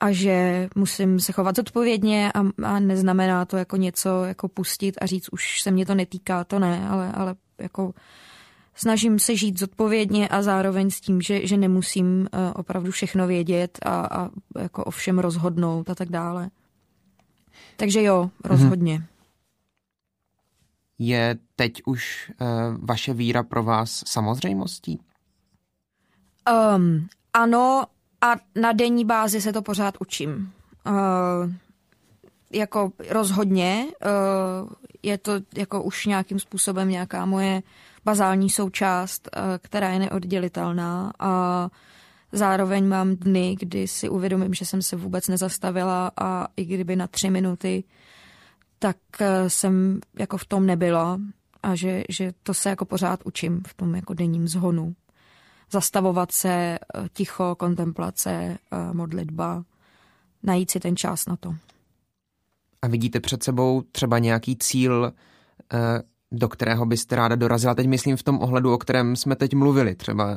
[0.00, 5.06] a že musím se chovat zodpovědně a, a neznamená to jako něco jako pustit a
[5.06, 7.94] říct, už se mě to netýká, to ne, ale, ale jako
[8.74, 13.78] snažím se žít zodpovědně a zároveň s tím, že, že nemusím uh, opravdu všechno vědět
[13.82, 16.50] a, a jako o všem rozhodnout a tak dále.
[17.76, 18.96] Takže jo, rozhodně.
[18.96, 19.06] Hmm.
[21.04, 22.46] Je teď už uh,
[22.78, 25.00] vaše víra pro vás samozřejmostí?
[26.76, 27.84] Um, ano,
[28.20, 30.52] a na denní bázi se to pořád učím.
[30.86, 31.52] Uh,
[32.52, 34.70] jako rozhodně uh,
[35.02, 37.62] je to jako už nějakým způsobem nějaká moje
[38.04, 41.68] bazální součást, uh, která je neoddělitelná a
[42.32, 47.06] zároveň mám dny, kdy si uvědomím, že jsem se vůbec nezastavila a i kdyby na
[47.06, 47.84] tři minuty,
[48.82, 51.20] tak uh, jsem jako v tom nebyla
[51.62, 54.94] a že, že to se jako pořád učím v tom jako denním zhonu
[55.72, 56.78] zastavovat se, eh,
[57.12, 58.58] ticho, kontemplace, eh,
[58.92, 59.64] modlitba,
[60.42, 61.54] najít si ten čas na to.
[62.82, 65.12] A vidíte před sebou třeba nějaký cíl,
[65.72, 67.74] eh, do kterého byste ráda dorazila?
[67.74, 69.94] Teď myslím v tom ohledu, o kterém jsme teď mluvili.
[69.94, 70.36] Třeba,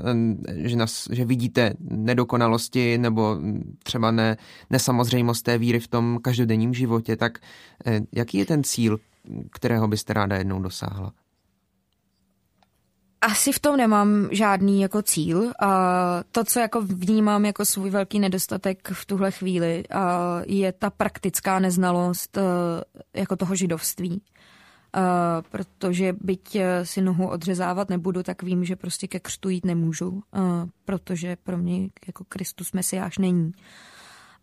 [0.56, 3.38] že, nás, že vidíte nedokonalosti nebo
[3.84, 4.38] třeba ne,
[4.70, 7.16] nesamozřejmost té víry v tom každodenním životě.
[7.16, 7.38] Tak
[8.12, 9.00] jaký je ten cíl,
[9.52, 11.12] kterého byste ráda jednou dosáhla?
[13.26, 15.52] asi v tom nemám žádný jako cíl.
[15.62, 19.84] A to, co jako vnímám jako svůj velký nedostatek v tuhle chvíli,
[20.46, 22.42] je ta praktická neznalost e,
[23.14, 24.22] jako toho židovství.
[24.96, 25.02] Uh,
[25.52, 30.10] protože byť e, si nohu odřezávat nebudu, tak vím, že prostě ke křtu jít nemůžu,
[30.10, 30.22] uh,
[30.86, 33.52] protože pro mě jako Kristus Mesiáš není.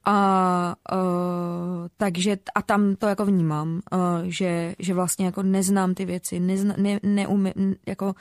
[0.05, 6.05] A uh, takže a tam to jako vnímám, uh, že, že vlastně jako neznám ty
[6.05, 8.15] věci, nezna, ne, neumím, jako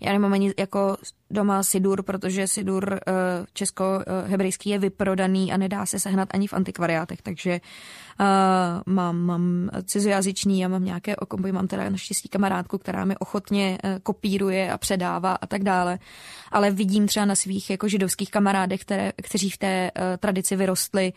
[0.00, 0.96] já nemám ani jako
[1.30, 2.98] doma Sidur, protože Sidur uh,
[3.52, 7.60] česko-hebrejský je vyprodaný a nedá se sehnat ani v antikvariátech, takže
[8.20, 8.26] uh,
[8.94, 13.90] mám, mám cizojazyčný a mám nějaké okomby, mám teda naštěstí kamarádku, která mi ochotně uh,
[14.02, 15.98] kopíruje a předává a tak dále,
[16.52, 21.12] ale vidím třeba na svých jako židovských kamarádech, které, kteří v té uh, tradici vyrostli,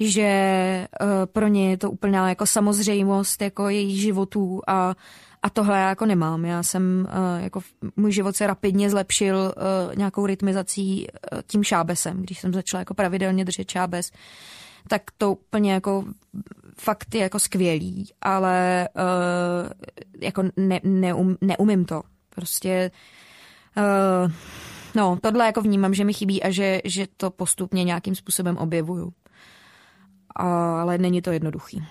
[0.00, 4.94] že uh, pro ně je to úplná jako samozřejmost jako jejich životů a
[5.44, 6.44] a tohle já jako nemám.
[6.44, 7.60] Já jsem, uh, jako
[7.96, 11.06] můj život se rapidně zlepšil uh, nějakou rytmizací
[11.46, 12.22] tím šábesem.
[12.22, 14.10] Když jsem začala jako pravidelně držet šábes,
[14.88, 16.04] tak to úplně jako
[16.78, 18.88] fakt je jako skvělý, ale
[20.20, 22.02] jako ne, neum, neumím to.
[22.34, 22.90] Prostě
[24.94, 29.12] no, tohle jako vnímám, že mi chybí a že, že to postupně nějakým způsobem objevuju.
[30.36, 31.84] Ale není to jednoduchý.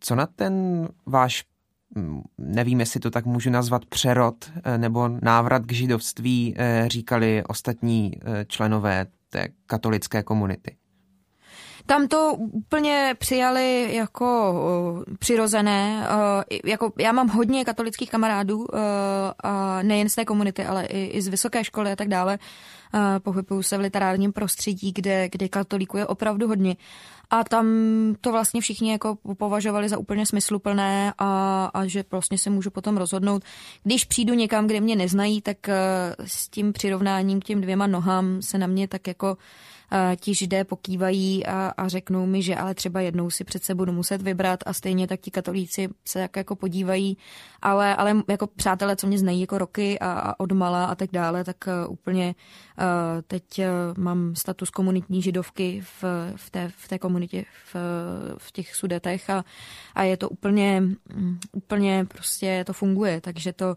[0.00, 1.44] Co na ten váš
[2.38, 8.12] nevím, jestli to tak můžu nazvat přerod eh, nebo návrat k židovství, eh, říkali ostatní
[8.14, 10.76] eh, členové té katolické komunity.
[11.86, 14.52] Tam to úplně přijali jako
[15.08, 16.08] uh, přirozené.
[16.10, 18.66] Uh, jako já mám hodně katolických kamarádů, uh,
[19.44, 22.38] a nejen z té komunity, ale i, i z vysoké školy a tak dále.
[22.94, 26.76] Uh, pohybuju se v literárním prostředí, kde, kde katolíků je opravdu hodně.
[27.30, 27.66] A tam
[28.20, 32.96] to vlastně všichni jako považovali za úplně smysluplné a, a že vlastně se můžu potom
[32.96, 33.42] rozhodnout.
[33.84, 35.74] Když přijdu někam, kde mě neznají, tak uh,
[36.26, 39.36] s tím přirovnáním k těm dvěma nohám se na mě tak jako
[40.20, 44.22] ti židé pokývají a, a řeknou mi, že ale třeba jednou si přece budu muset
[44.22, 47.16] vybrat a stejně tak ti katolíci se tak jako podívají,
[47.62, 51.44] ale, ale jako přátelé, co mě znají jako roky a, a odmala a tak dále,
[51.44, 52.34] tak uh, úplně
[52.78, 52.84] uh,
[53.26, 53.64] teď uh,
[54.04, 56.04] mám status komunitní židovky v,
[56.36, 57.76] v, té, v té komunitě v,
[58.38, 59.44] v těch sudetech a,
[59.94, 63.76] a je to úplně, mm, úplně prostě to funguje, takže to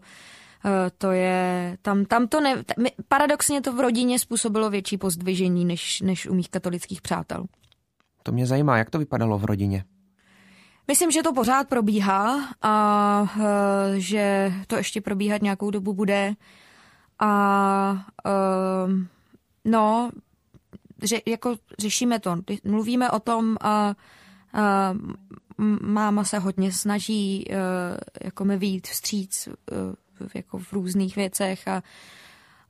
[0.98, 2.62] to je, tam, tam to ne,
[3.08, 7.44] paradoxně to v rodině způsobilo větší pozdvižení než, než u mých katolických přátel.
[8.22, 9.84] To mě zajímá, jak to vypadalo v rodině?
[10.88, 13.42] Myslím, že to pořád probíhá a uh,
[13.96, 16.34] že to ještě probíhat nějakou dobu bude.
[17.18, 18.92] A uh,
[19.64, 20.10] no,
[21.02, 23.94] že, jako řešíme to, mluvíme o tom a
[24.54, 24.98] uh,
[25.80, 27.44] máma se hodně snaží
[28.24, 29.48] jako mi výjít vstříc
[30.34, 31.82] jako v různých věcech a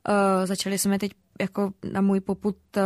[0.09, 2.83] uh, začali jsme teď jako na můj poput uh,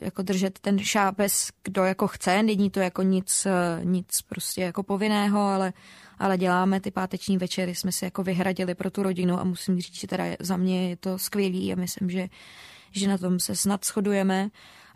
[0.00, 4.82] jako držet ten šápes, kdo jako chce, není to jako nic, uh, nic prostě jako
[4.82, 5.72] povinného, ale,
[6.18, 10.00] ale děláme ty páteční večery, jsme si jako vyhradili pro tu rodinu a musím říct,
[10.00, 12.28] že teda za mě je to skvělý a myslím, že,
[12.90, 14.48] že na tom se snad shodujeme,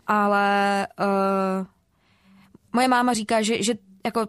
[0.07, 1.67] ale uh,
[2.73, 3.73] moje máma říká, že, že
[4.05, 4.27] jako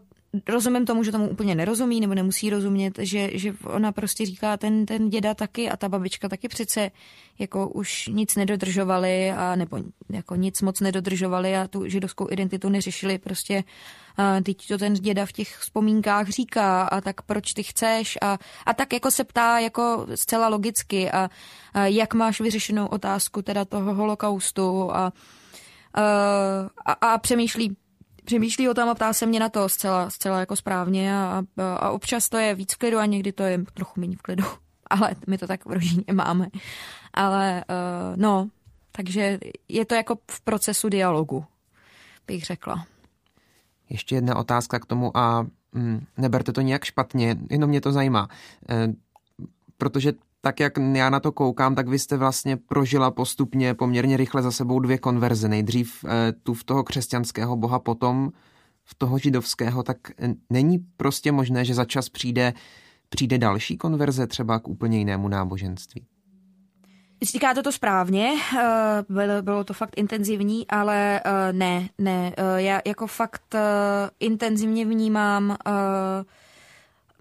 [0.48, 4.86] rozumím tomu, že tomu úplně nerozumí nebo nemusí rozumět, že, že ona prostě říká, ten,
[4.86, 6.90] ten děda taky a ta babička taky přece
[7.38, 9.78] jako už nic nedodržovali a nebo
[10.10, 13.64] jako nic moc nedodržovali a tu židovskou identitu neřešili prostě
[14.16, 18.38] a teď to ten děda v těch vzpomínkách říká a tak proč ty chceš a,
[18.66, 21.30] a tak jako se ptá jako zcela logicky a,
[21.74, 25.12] a jak máš vyřešenou otázku teda toho holokaustu a,
[25.94, 26.02] a,
[26.86, 27.76] a, a přemýšlí
[28.26, 31.76] přemýšlí o tom a ptá se mě na to zcela, zcela jako správně a, a,
[31.76, 34.44] a občas to je víc v klidu a někdy to je trochu méně v klidu.
[34.90, 36.46] Ale my to tak v rodině máme.
[37.14, 38.48] Ale uh, no,
[38.92, 41.44] takže je to jako v procesu dialogu,
[42.26, 42.86] bych řekla.
[43.90, 48.28] Ještě jedna otázka k tomu a mm, neberte to nějak špatně, jenom mě to zajímá.
[48.70, 48.88] E,
[49.78, 54.42] protože tak, jak já na to koukám, tak vy jste vlastně prožila postupně poměrně rychle
[54.42, 55.48] za sebou dvě konverze.
[55.48, 58.32] Nejdřív e, tu v toho křesťanského boha, potom
[58.84, 59.98] v toho židovského, tak
[60.50, 62.54] není prostě možné, že za čas přijde,
[63.08, 66.06] přijde další konverze třeba k úplně jinému náboženství?
[67.22, 72.80] Říkáte to správně, eh, bylo, bylo to fakt intenzivní, ale eh, ne, ne, eh, já
[72.86, 73.54] jako fakt
[74.20, 75.56] intenzivně vnímám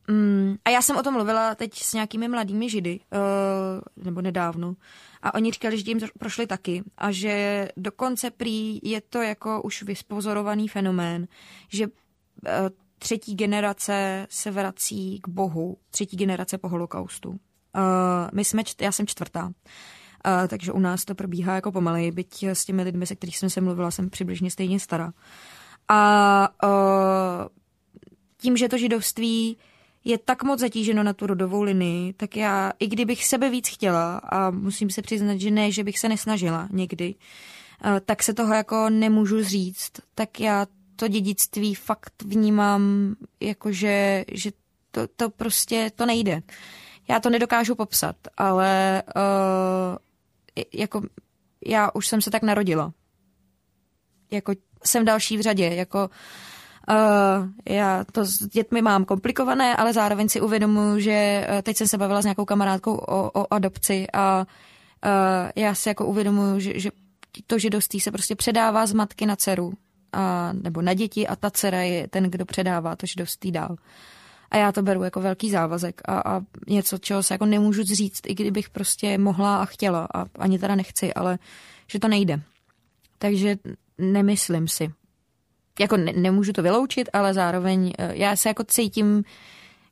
[0.07, 2.99] mm, a já jsem o tom mluvila teď s nějakými mladými židy,
[3.97, 4.75] nebo nedávno,
[5.21, 9.83] a oni říkali, že tím prošli taky a že dokonce prý je to jako už
[9.83, 11.27] vyspozorovaný fenomén,
[11.69, 11.87] že
[12.99, 17.29] třetí generace se vrací k Bohu, třetí generace po holokaustu.
[17.29, 17.35] Uh,
[18.33, 19.45] my jsme, já jsem čtvrtá.
[19.45, 19.51] Uh,
[20.47, 23.61] takže u nás to probíhá jako pomalej, byť s těmi lidmi, se kterých jsem se
[23.61, 25.13] mluvila, jsem přibližně stejně stará.
[25.87, 27.47] A uh,
[28.37, 29.57] tím, že to židovství
[30.05, 34.17] je tak moc zatíženo na tu rodovou linii, tak já, i kdybych sebe víc chtěla,
[34.17, 38.53] a musím se přiznat, že ne, že bych se nesnažila někdy, uh, tak se toho
[38.53, 44.51] jako nemůžu říct, tak já to dědictví fakt vnímám jako, že, že
[44.91, 46.41] to, to prostě, to nejde.
[47.07, 49.97] Já to nedokážu popsat, ale uh,
[50.73, 51.01] jako
[51.65, 52.93] já už jsem se tak narodila.
[54.31, 56.54] Jako jsem další v řadě, jako Uh,
[57.69, 61.97] já to s dětmi mám komplikované, ale zároveň si uvědomuji, že uh, teď jsem se
[61.97, 64.45] bavila s nějakou kamarádkou o, o adopci a
[65.05, 66.89] uh, já si jako uvědomuji, že, že
[67.47, 69.73] to židostí se prostě předává z matky na dceru
[70.13, 73.75] a, nebo na děti a ta dcera je ten, kdo předává to židostí dál.
[74.51, 78.27] A já to beru jako velký závazek a, a něco, čeho se jako nemůžu zříct,
[78.27, 81.39] i kdybych prostě mohla a chtěla a ani teda nechci, ale
[81.87, 82.41] že to nejde.
[83.17, 83.55] Takže
[83.97, 84.93] nemyslím si.
[85.79, 89.23] Jako ne, nemůžu to vyloučit, ale zároveň eh, já se jako cítím,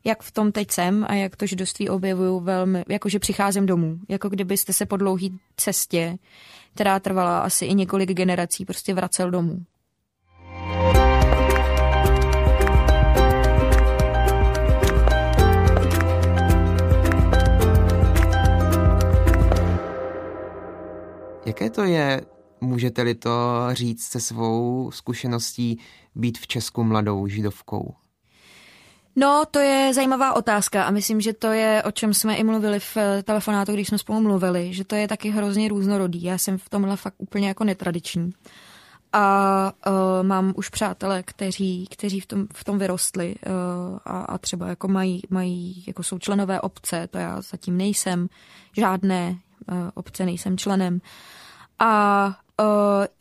[0.04, 3.98] jak v tom teď jsem a jak to židoství objevuju velmi, jakože přicházím domů.
[4.08, 6.16] Jako kdybyste se po dlouhý cestě,
[6.74, 9.64] která trvala asi i několik generací, prostě vracel domů.
[21.46, 22.20] Jaké to je,
[22.64, 23.30] můžete-li to
[23.72, 25.78] říct se svou zkušeností,
[26.14, 27.94] být v Česku mladou židovkou?
[29.16, 32.80] No, to je zajímavá otázka a myslím, že to je, o čem jsme i mluvili
[32.80, 36.22] v eh, telefonátu, když jsme spolu mluvili, že to je taky hrozně různorodý.
[36.22, 38.32] Já jsem v tomhle fakt úplně jako netradiční.
[39.16, 39.92] A uh,
[40.26, 44.88] mám už přátele, kteří, kteří v, tom, v tom vyrostli uh, a, a třeba jako
[44.88, 48.28] mají, mají, jako jsou členové obce, to já zatím nejsem,
[48.76, 49.30] žádné
[49.72, 51.00] uh, obce nejsem členem.
[51.78, 52.66] A uh,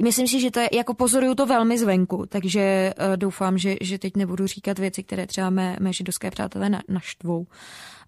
[0.03, 3.99] myslím si, že to je, jako pozoruju to velmi zvenku, takže uh, doufám, že, že
[3.99, 7.47] teď nebudu říkat věci, které třeba mé, mé židovské přátelé na, naštvou.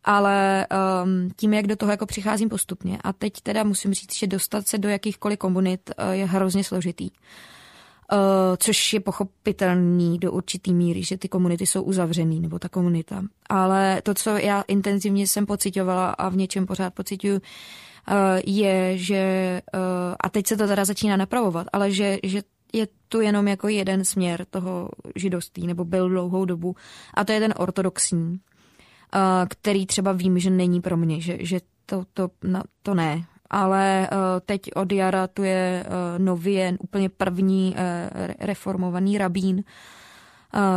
[0.04, 0.68] Ale
[1.04, 2.98] um, tím, jak do toho jako přicházím postupně.
[3.04, 7.10] A teď teda musím říct, že dostat se do jakýchkoliv komunit uh, je hrozně složitý.
[8.14, 8.20] Uh,
[8.58, 13.24] což je pochopitelný do určitý míry, že ty komunity jsou uzavřený, nebo ta komunita.
[13.50, 17.42] Ale to, co já intenzivně jsem pocitovala a v něčem pořád pocituju,
[18.46, 19.80] je, že, eh,
[20.20, 22.42] a teď se to teda začíná napravovat, ale že, že
[22.74, 26.76] je tu jenom jako jeden směr toho židovství, nebo byl dlouhou dobu,
[27.14, 28.40] a to je ten ortodoxní,
[29.16, 33.24] eh, který třeba vím, že není pro mě, že, že to, to, no, to ne.
[33.50, 34.10] Ale
[34.46, 35.86] teď od jara tu je
[36.18, 37.76] nově úplně první
[38.40, 39.64] reformovaný rabín,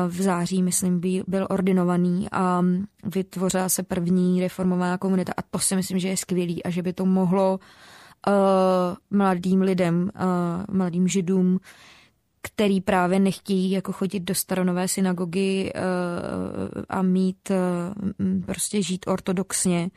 [0.08, 2.62] v září, myslím, byl ordinovaný a
[3.04, 5.32] vytvořila se první reformovaná komunita.
[5.36, 7.58] A to si myslím, že je skvělý a že by to mohlo
[8.26, 8.34] uh,
[9.10, 11.60] mladým lidem, uh, mladým židům,
[12.42, 17.52] který právě nechtějí jako chodit do staronové synagogy uh, a mít,
[18.46, 19.90] prostě žít ortodoxně,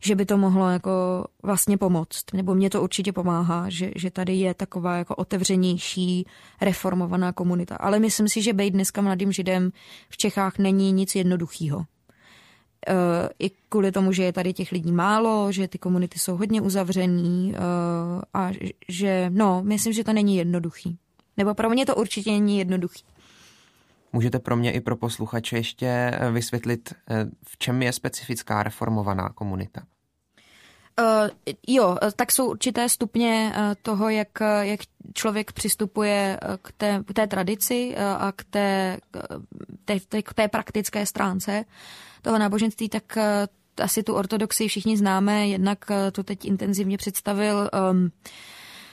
[0.00, 2.24] že by to mohlo jako vlastně pomoct.
[2.32, 6.26] Nebo mě to určitě pomáhá, že, že tady je taková jako otevřenější
[6.60, 7.76] reformovaná komunita.
[7.76, 9.70] Ale myslím si, že být dneska mladým židem
[10.08, 11.80] v Čechách není nic jednoduchého.
[11.80, 12.94] E,
[13.38, 17.54] I kvůli tomu, že je tady těch lidí málo, že ty komunity jsou hodně uzavřený
[17.54, 17.58] e,
[18.34, 18.50] a
[18.88, 20.98] že, no, myslím, že to není jednoduchý.
[21.36, 23.04] Nebo pro mě to určitě není jednoduchý.
[24.12, 29.28] Můžete pro mě i pro posluchače ještě eh, vysvětlit, eh, v čem je specifická reformovaná
[29.28, 29.82] komunita?
[31.00, 31.28] Uh,
[31.68, 33.52] jo, tak jsou určité stupně
[33.82, 34.28] toho, jak,
[34.60, 34.80] jak
[35.14, 38.98] člověk přistupuje k té, k té tradici a k té,
[39.84, 41.64] té, té, k té praktické stránce
[42.22, 43.18] toho náboženství, tak
[43.82, 48.10] asi tu ortodoxii všichni známe, jednak to teď intenzivně představil um,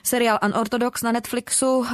[0.05, 1.87] seriál Unorthodox na Netflixu uh,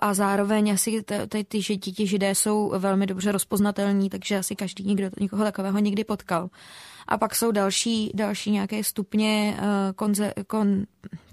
[0.00, 5.10] a zároveň asi ty, ty, ti židé jsou velmi dobře rozpoznatelní, takže asi každý někdo,
[5.20, 6.48] někoho takového někdy potkal.
[7.08, 9.64] A pak jsou další, další nějaké stupně uh,
[9.96, 10.82] konze, kon,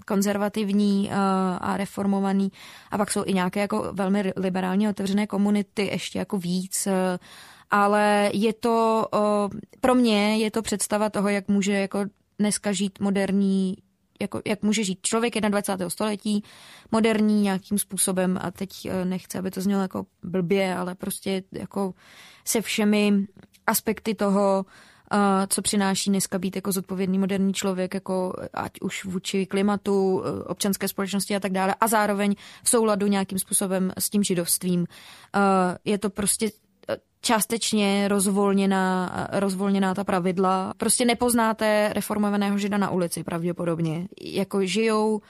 [0.06, 1.14] konzervativní uh,
[1.60, 2.52] a reformovaný.
[2.90, 6.88] A pak jsou i nějaké jako velmi liberálně otevřené komunity, ještě jako víc.
[7.70, 9.08] Ale je to,
[9.80, 12.04] pro mě je to představa toho, jak může jako
[12.38, 13.76] dneska žít moderní
[14.20, 15.90] jako, jak může žít člověk 21.
[15.90, 16.42] století,
[16.92, 18.70] moderní nějakým způsobem a teď
[19.04, 21.94] nechci, aby to znělo jako blbě, ale prostě jako
[22.44, 23.26] se všemi
[23.66, 24.64] aspekty toho,
[25.48, 31.36] co přináší dneska být jako zodpovědný moderní člověk, jako ať už vůči klimatu, občanské společnosti
[31.36, 34.86] a tak dále, a zároveň v souladu nějakým způsobem s tím židovstvím.
[35.84, 36.50] Je to prostě
[37.20, 40.72] částečně rozvolněná, rozvolněná ta pravidla.
[40.76, 44.08] Prostě nepoznáte reformovaného žida na ulici pravděpodobně.
[44.20, 45.20] Jako žijou uh,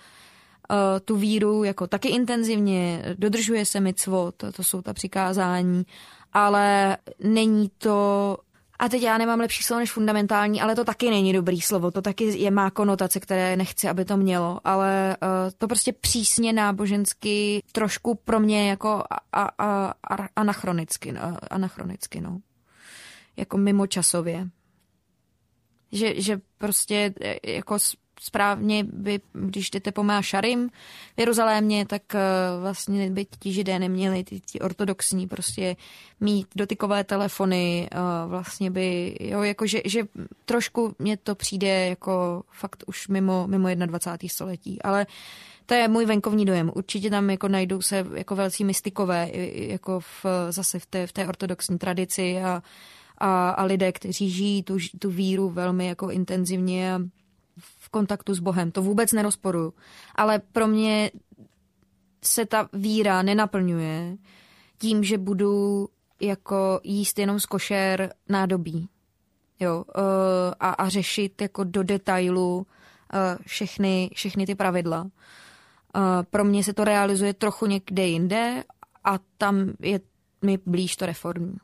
[1.05, 5.87] tu víru jako taky intenzivně, dodržuje se mitzvot, to jsou ta přikázání,
[6.33, 8.37] ale není to
[8.79, 11.91] a teď já nemám lepší slovo než fundamentální, ale to taky není dobrý slovo.
[11.91, 14.61] To taky je má konotace, které nechci, aby to mělo.
[14.65, 21.21] Ale uh, to prostě přísně nábožensky trošku pro mě jako a, a, a, anachronicky, no,
[21.51, 22.39] anachronicky, no.
[23.37, 24.49] Jako mimo časově.
[25.93, 27.79] Že, že prostě e, jako
[28.21, 30.69] správně by, když jdete po Mášarim
[31.17, 32.21] v Jeruzalémě, tak uh,
[32.63, 35.77] vlastně by ti židé neměli, ty, ti ortodoxní prostě
[36.21, 40.03] mít dotykové telefony, uh, vlastně by, jo, jako že, že
[40.45, 44.29] trošku mně to přijde jako fakt už mimo, mimo 21.
[44.29, 45.07] století, ale
[45.67, 46.71] to je můj venkovní dojem.
[46.75, 51.29] Určitě tam jako najdou se jako velcí mystikové, jako v, zase v té, v té
[51.29, 52.63] ortodoxní tradici a,
[53.19, 57.01] a, a lidé, kteří žijí tu, tu víru velmi jako intenzivně a
[57.59, 58.71] v kontaktu s Bohem.
[58.71, 59.75] To vůbec nerozporuju.
[60.15, 61.11] Ale pro mě
[62.25, 64.17] se ta víra nenaplňuje
[64.79, 65.89] tím, že budu
[66.21, 68.89] jako jíst jenom z košer nádobí.
[69.61, 70.03] Jo, uh,
[70.61, 72.65] a, a řešit jako do detailu uh,
[73.47, 75.03] všechny, všechny ty pravidla.
[75.03, 75.11] Uh,
[76.31, 78.65] pro mě se to realizuje trochu někde jinde
[79.05, 80.01] a tam je
[80.43, 81.57] mi blíž to reformní.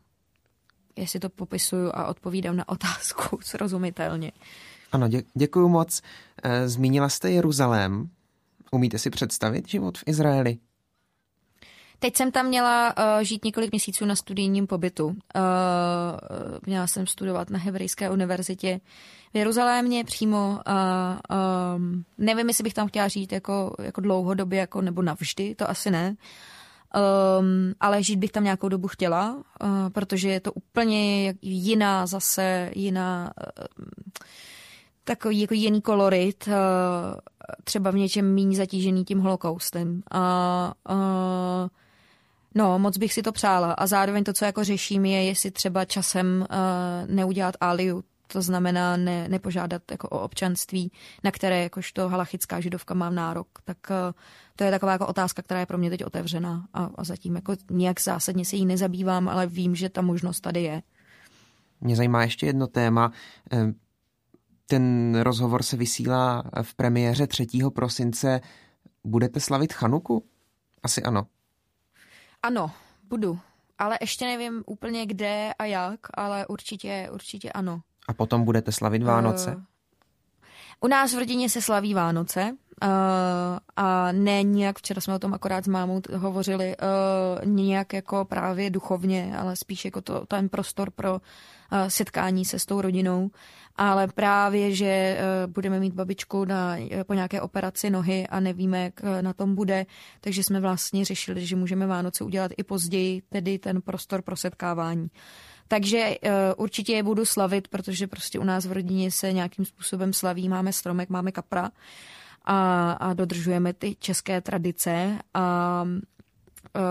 [0.96, 4.32] Jestli to popisuju a odpovídám na otázku srozumitelně.
[4.92, 6.02] Ano, dě- děkuji moc.
[6.42, 8.08] Eh, zmínila jste Jeruzalém.
[8.70, 10.58] Umíte si představit život v Izraeli?
[11.98, 15.06] Teď jsem tam měla uh, žít několik měsíců na studijním pobytu.
[15.06, 15.14] Uh,
[16.66, 18.80] měla jsem studovat na Hebrejské univerzitě
[19.34, 20.60] v Jeruzalémě přímo.
[20.68, 21.36] Uh,
[21.76, 25.90] um, nevím, jestli bych tam chtěla žít jako, jako dlouhodobě jako, nebo navždy, to asi
[25.90, 26.16] ne.
[27.38, 32.70] Um, ale žít bych tam nějakou dobu chtěla, uh, protože je to úplně jiná zase,
[32.74, 33.32] jiná...
[33.58, 33.66] Uh,
[35.04, 36.52] takový jako jiný kolorit, eh,
[37.64, 40.02] třeba v něčem méně zatížený tím holokaustem.
[40.10, 41.68] A, a
[42.54, 43.72] No, moc bych si to přála.
[43.72, 48.96] A zároveň to, co jako řeším, je, jestli třeba časem uh, neudělat aliu, to znamená
[48.96, 50.92] ne, nepožádat jako o občanství,
[51.24, 53.46] na které jakožto halachická židovka mám nárok.
[53.64, 53.96] Tak uh,
[54.56, 57.54] to je taková jako otázka, která je pro mě teď otevřená a, a zatím jako
[57.70, 60.82] nějak zásadně se jí nezabývám, ale vím, že ta možnost tady je.
[61.80, 63.12] Mě zajímá ještě jedno téma.
[64.66, 67.46] Ten rozhovor se vysílá v premiéře 3.
[67.74, 68.40] prosince.
[69.04, 70.24] Budete slavit Chanuku?
[70.82, 71.26] Asi ano.
[72.42, 72.70] Ano,
[73.08, 73.38] budu.
[73.78, 77.80] Ale ještě nevím úplně kde a jak, ale určitě, určitě ano.
[78.08, 79.56] A potom budete slavit Vánoce?
[79.56, 79.62] Uh,
[80.80, 82.88] u nás v rodině se slaví Vánoce uh,
[83.76, 88.70] a ne nějak, včera jsme o tom akorát s mámou hovořili, uh, nějak jako právě
[88.70, 91.18] duchovně, ale spíš jako to, ten prostor pro uh,
[91.88, 93.30] setkání se s tou rodinou.
[93.76, 96.76] Ale právě, že eh, budeme mít babičku na,
[97.06, 99.86] po nějaké operaci nohy a nevíme, jak na tom bude,
[100.20, 105.08] takže jsme vlastně řešili, že můžeme Vánoce udělat i později, tedy ten prostor pro setkávání.
[105.68, 110.12] Takže uh, určitě je budu slavit, protože prostě u nás v rodině se nějakým způsobem
[110.12, 111.70] slaví, máme stromek, máme kapra
[112.44, 116.82] a, a dodržujeme ty české tradice a uh,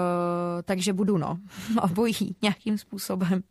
[0.63, 1.39] takže budu no,
[1.81, 3.43] obojí nějakým způsobem.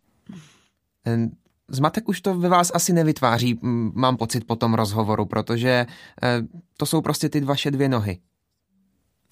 [1.68, 3.58] Zmatek už to ve vás asi nevytváří,
[3.94, 5.86] mám pocit po tom rozhovoru, protože
[6.22, 6.42] eh,
[6.76, 8.18] to jsou prostě ty vaše dvě nohy.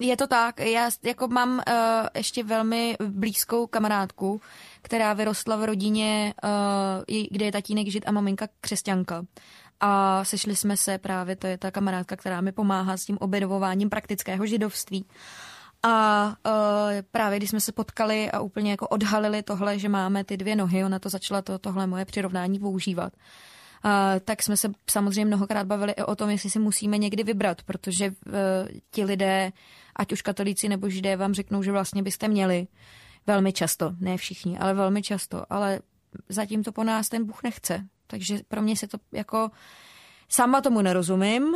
[0.01, 0.59] Je to tak.
[0.59, 1.83] Já jako mám uh,
[2.15, 4.41] ještě velmi blízkou kamarádku,
[4.81, 9.25] která vyrostla v rodině, uh, kde je tatínek žid a maminka křesťanka.
[9.79, 13.89] a sešli jsme se právě, to je ta kamarádka, která mi pomáhá s tím objevováním
[13.89, 15.05] praktického židovství.
[15.83, 16.53] A uh,
[17.11, 20.85] právě když jsme se potkali a úplně jako odhalili tohle, že máme ty dvě nohy,
[20.85, 23.21] ona to začala to, tohle moje přirovnání používat, uh,
[24.25, 28.09] tak jsme se samozřejmě mnohokrát bavili i o tom, jestli si musíme někdy vybrat, protože
[28.09, 28.33] uh,
[28.91, 29.51] ti lidé,
[29.95, 32.67] ať už katolíci nebo židé, vám řeknou, že vlastně byste měli
[33.27, 35.79] velmi často, ne všichni, ale velmi často, ale
[36.29, 37.85] zatím to po nás ten Bůh nechce.
[38.07, 39.51] Takže pro mě se to jako
[40.31, 41.55] Sama tomu nerozumím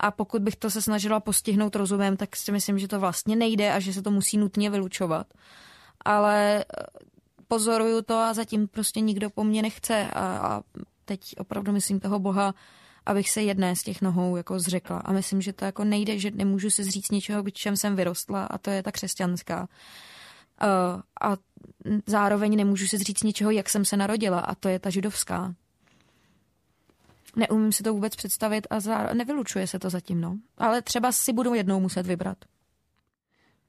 [0.00, 3.72] a pokud bych to se snažila postihnout rozumem, tak si myslím, že to vlastně nejde
[3.72, 5.26] a že se to musí nutně vylučovat.
[6.04, 6.64] Ale e,
[7.48, 10.62] pozoruju to a zatím prostě nikdo po mně nechce a, a
[11.16, 12.54] teď opravdu myslím toho Boha,
[13.06, 14.98] abych se jedné z těch nohou jako zřekla.
[14.98, 18.44] A myslím, že to jako nejde, že nemůžu se zříct něčeho, k čem jsem vyrostla
[18.44, 19.60] a to je ta křesťanská.
[19.60, 21.36] Uh, a
[22.06, 25.54] zároveň nemůžu se zříct něčeho, jak jsem se narodila a to je ta židovská.
[27.36, 30.36] Neumím si to vůbec představit a za, nevylučuje se to zatím, no.
[30.58, 32.38] Ale třeba si budu jednou muset vybrat.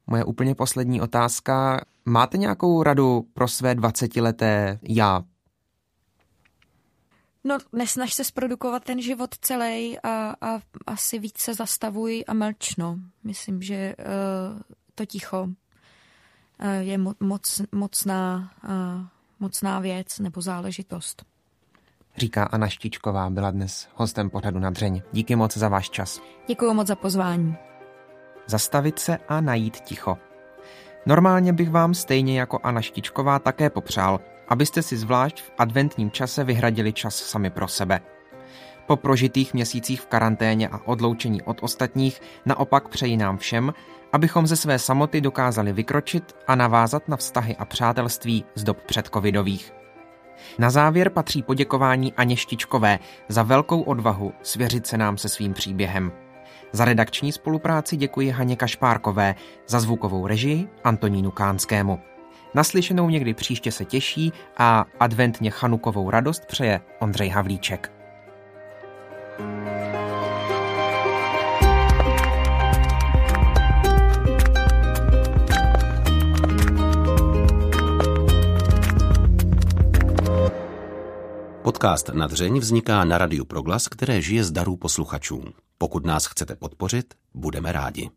[0.08, 1.86] Moje úplně poslední otázka.
[2.06, 5.24] Máte nějakou radu pro své 20-leté já?
[7.44, 13.00] No, nesnaž se zprodukovat ten život celý a, a asi víc se zastavuj a mlčno.
[13.24, 14.62] Myslím, že uh,
[14.96, 15.54] to ticho uh,
[16.80, 19.06] je mo- moc, mocná, uh,
[19.40, 21.26] mocná věc nebo záležitost
[22.18, 25.02] říká Anna Štičková, byla dnes hostem pořadu na dřeň.
[25.12, 26.22] Díky moc za váš čas.
[26.48, 27.56] Děkuji moc za pozvání.
[28.48, 30.18] Zastavit se a najít ticho.
[31.06, 36.44] Normálně bych vám stejně jako Anna Štičková také popřál, abyste si zvlášť v adventním čase
[36.44, 38.00] vyhradili čas sami pro sebe.
[38.88, 43.74] Po prožitých měsících v karanténě a odloučení od ostatních naopak přeji nám všem,
[44.14, 49.74] abychom ze své samoty dokázali vykročit a navázat na vztahy a přátelství z dob předcovidových.
[50.60, 56.12] Na závěr patří poděkování Aně Štičkové za velkou odvahu svěřit se nám se svým příběhem.
[56.72, 59.36] Za redakční spolupráci děkuji Haně Kašpárkové,
[59.68, 62.13] za zvukovou režii Antonínu Kánskému.
[62.56, 67.92] Naslyšenou někdy příště se těší a adventně chanukovou radost přeje Ondřej Havlíček.
[81.62, 85.44] Podcast na dřeň vzniká na Radiu Proglas, které žije z darů posluchačů.
[85.78, 88.10] Pokud nás chcete podpořit, budeme rádi.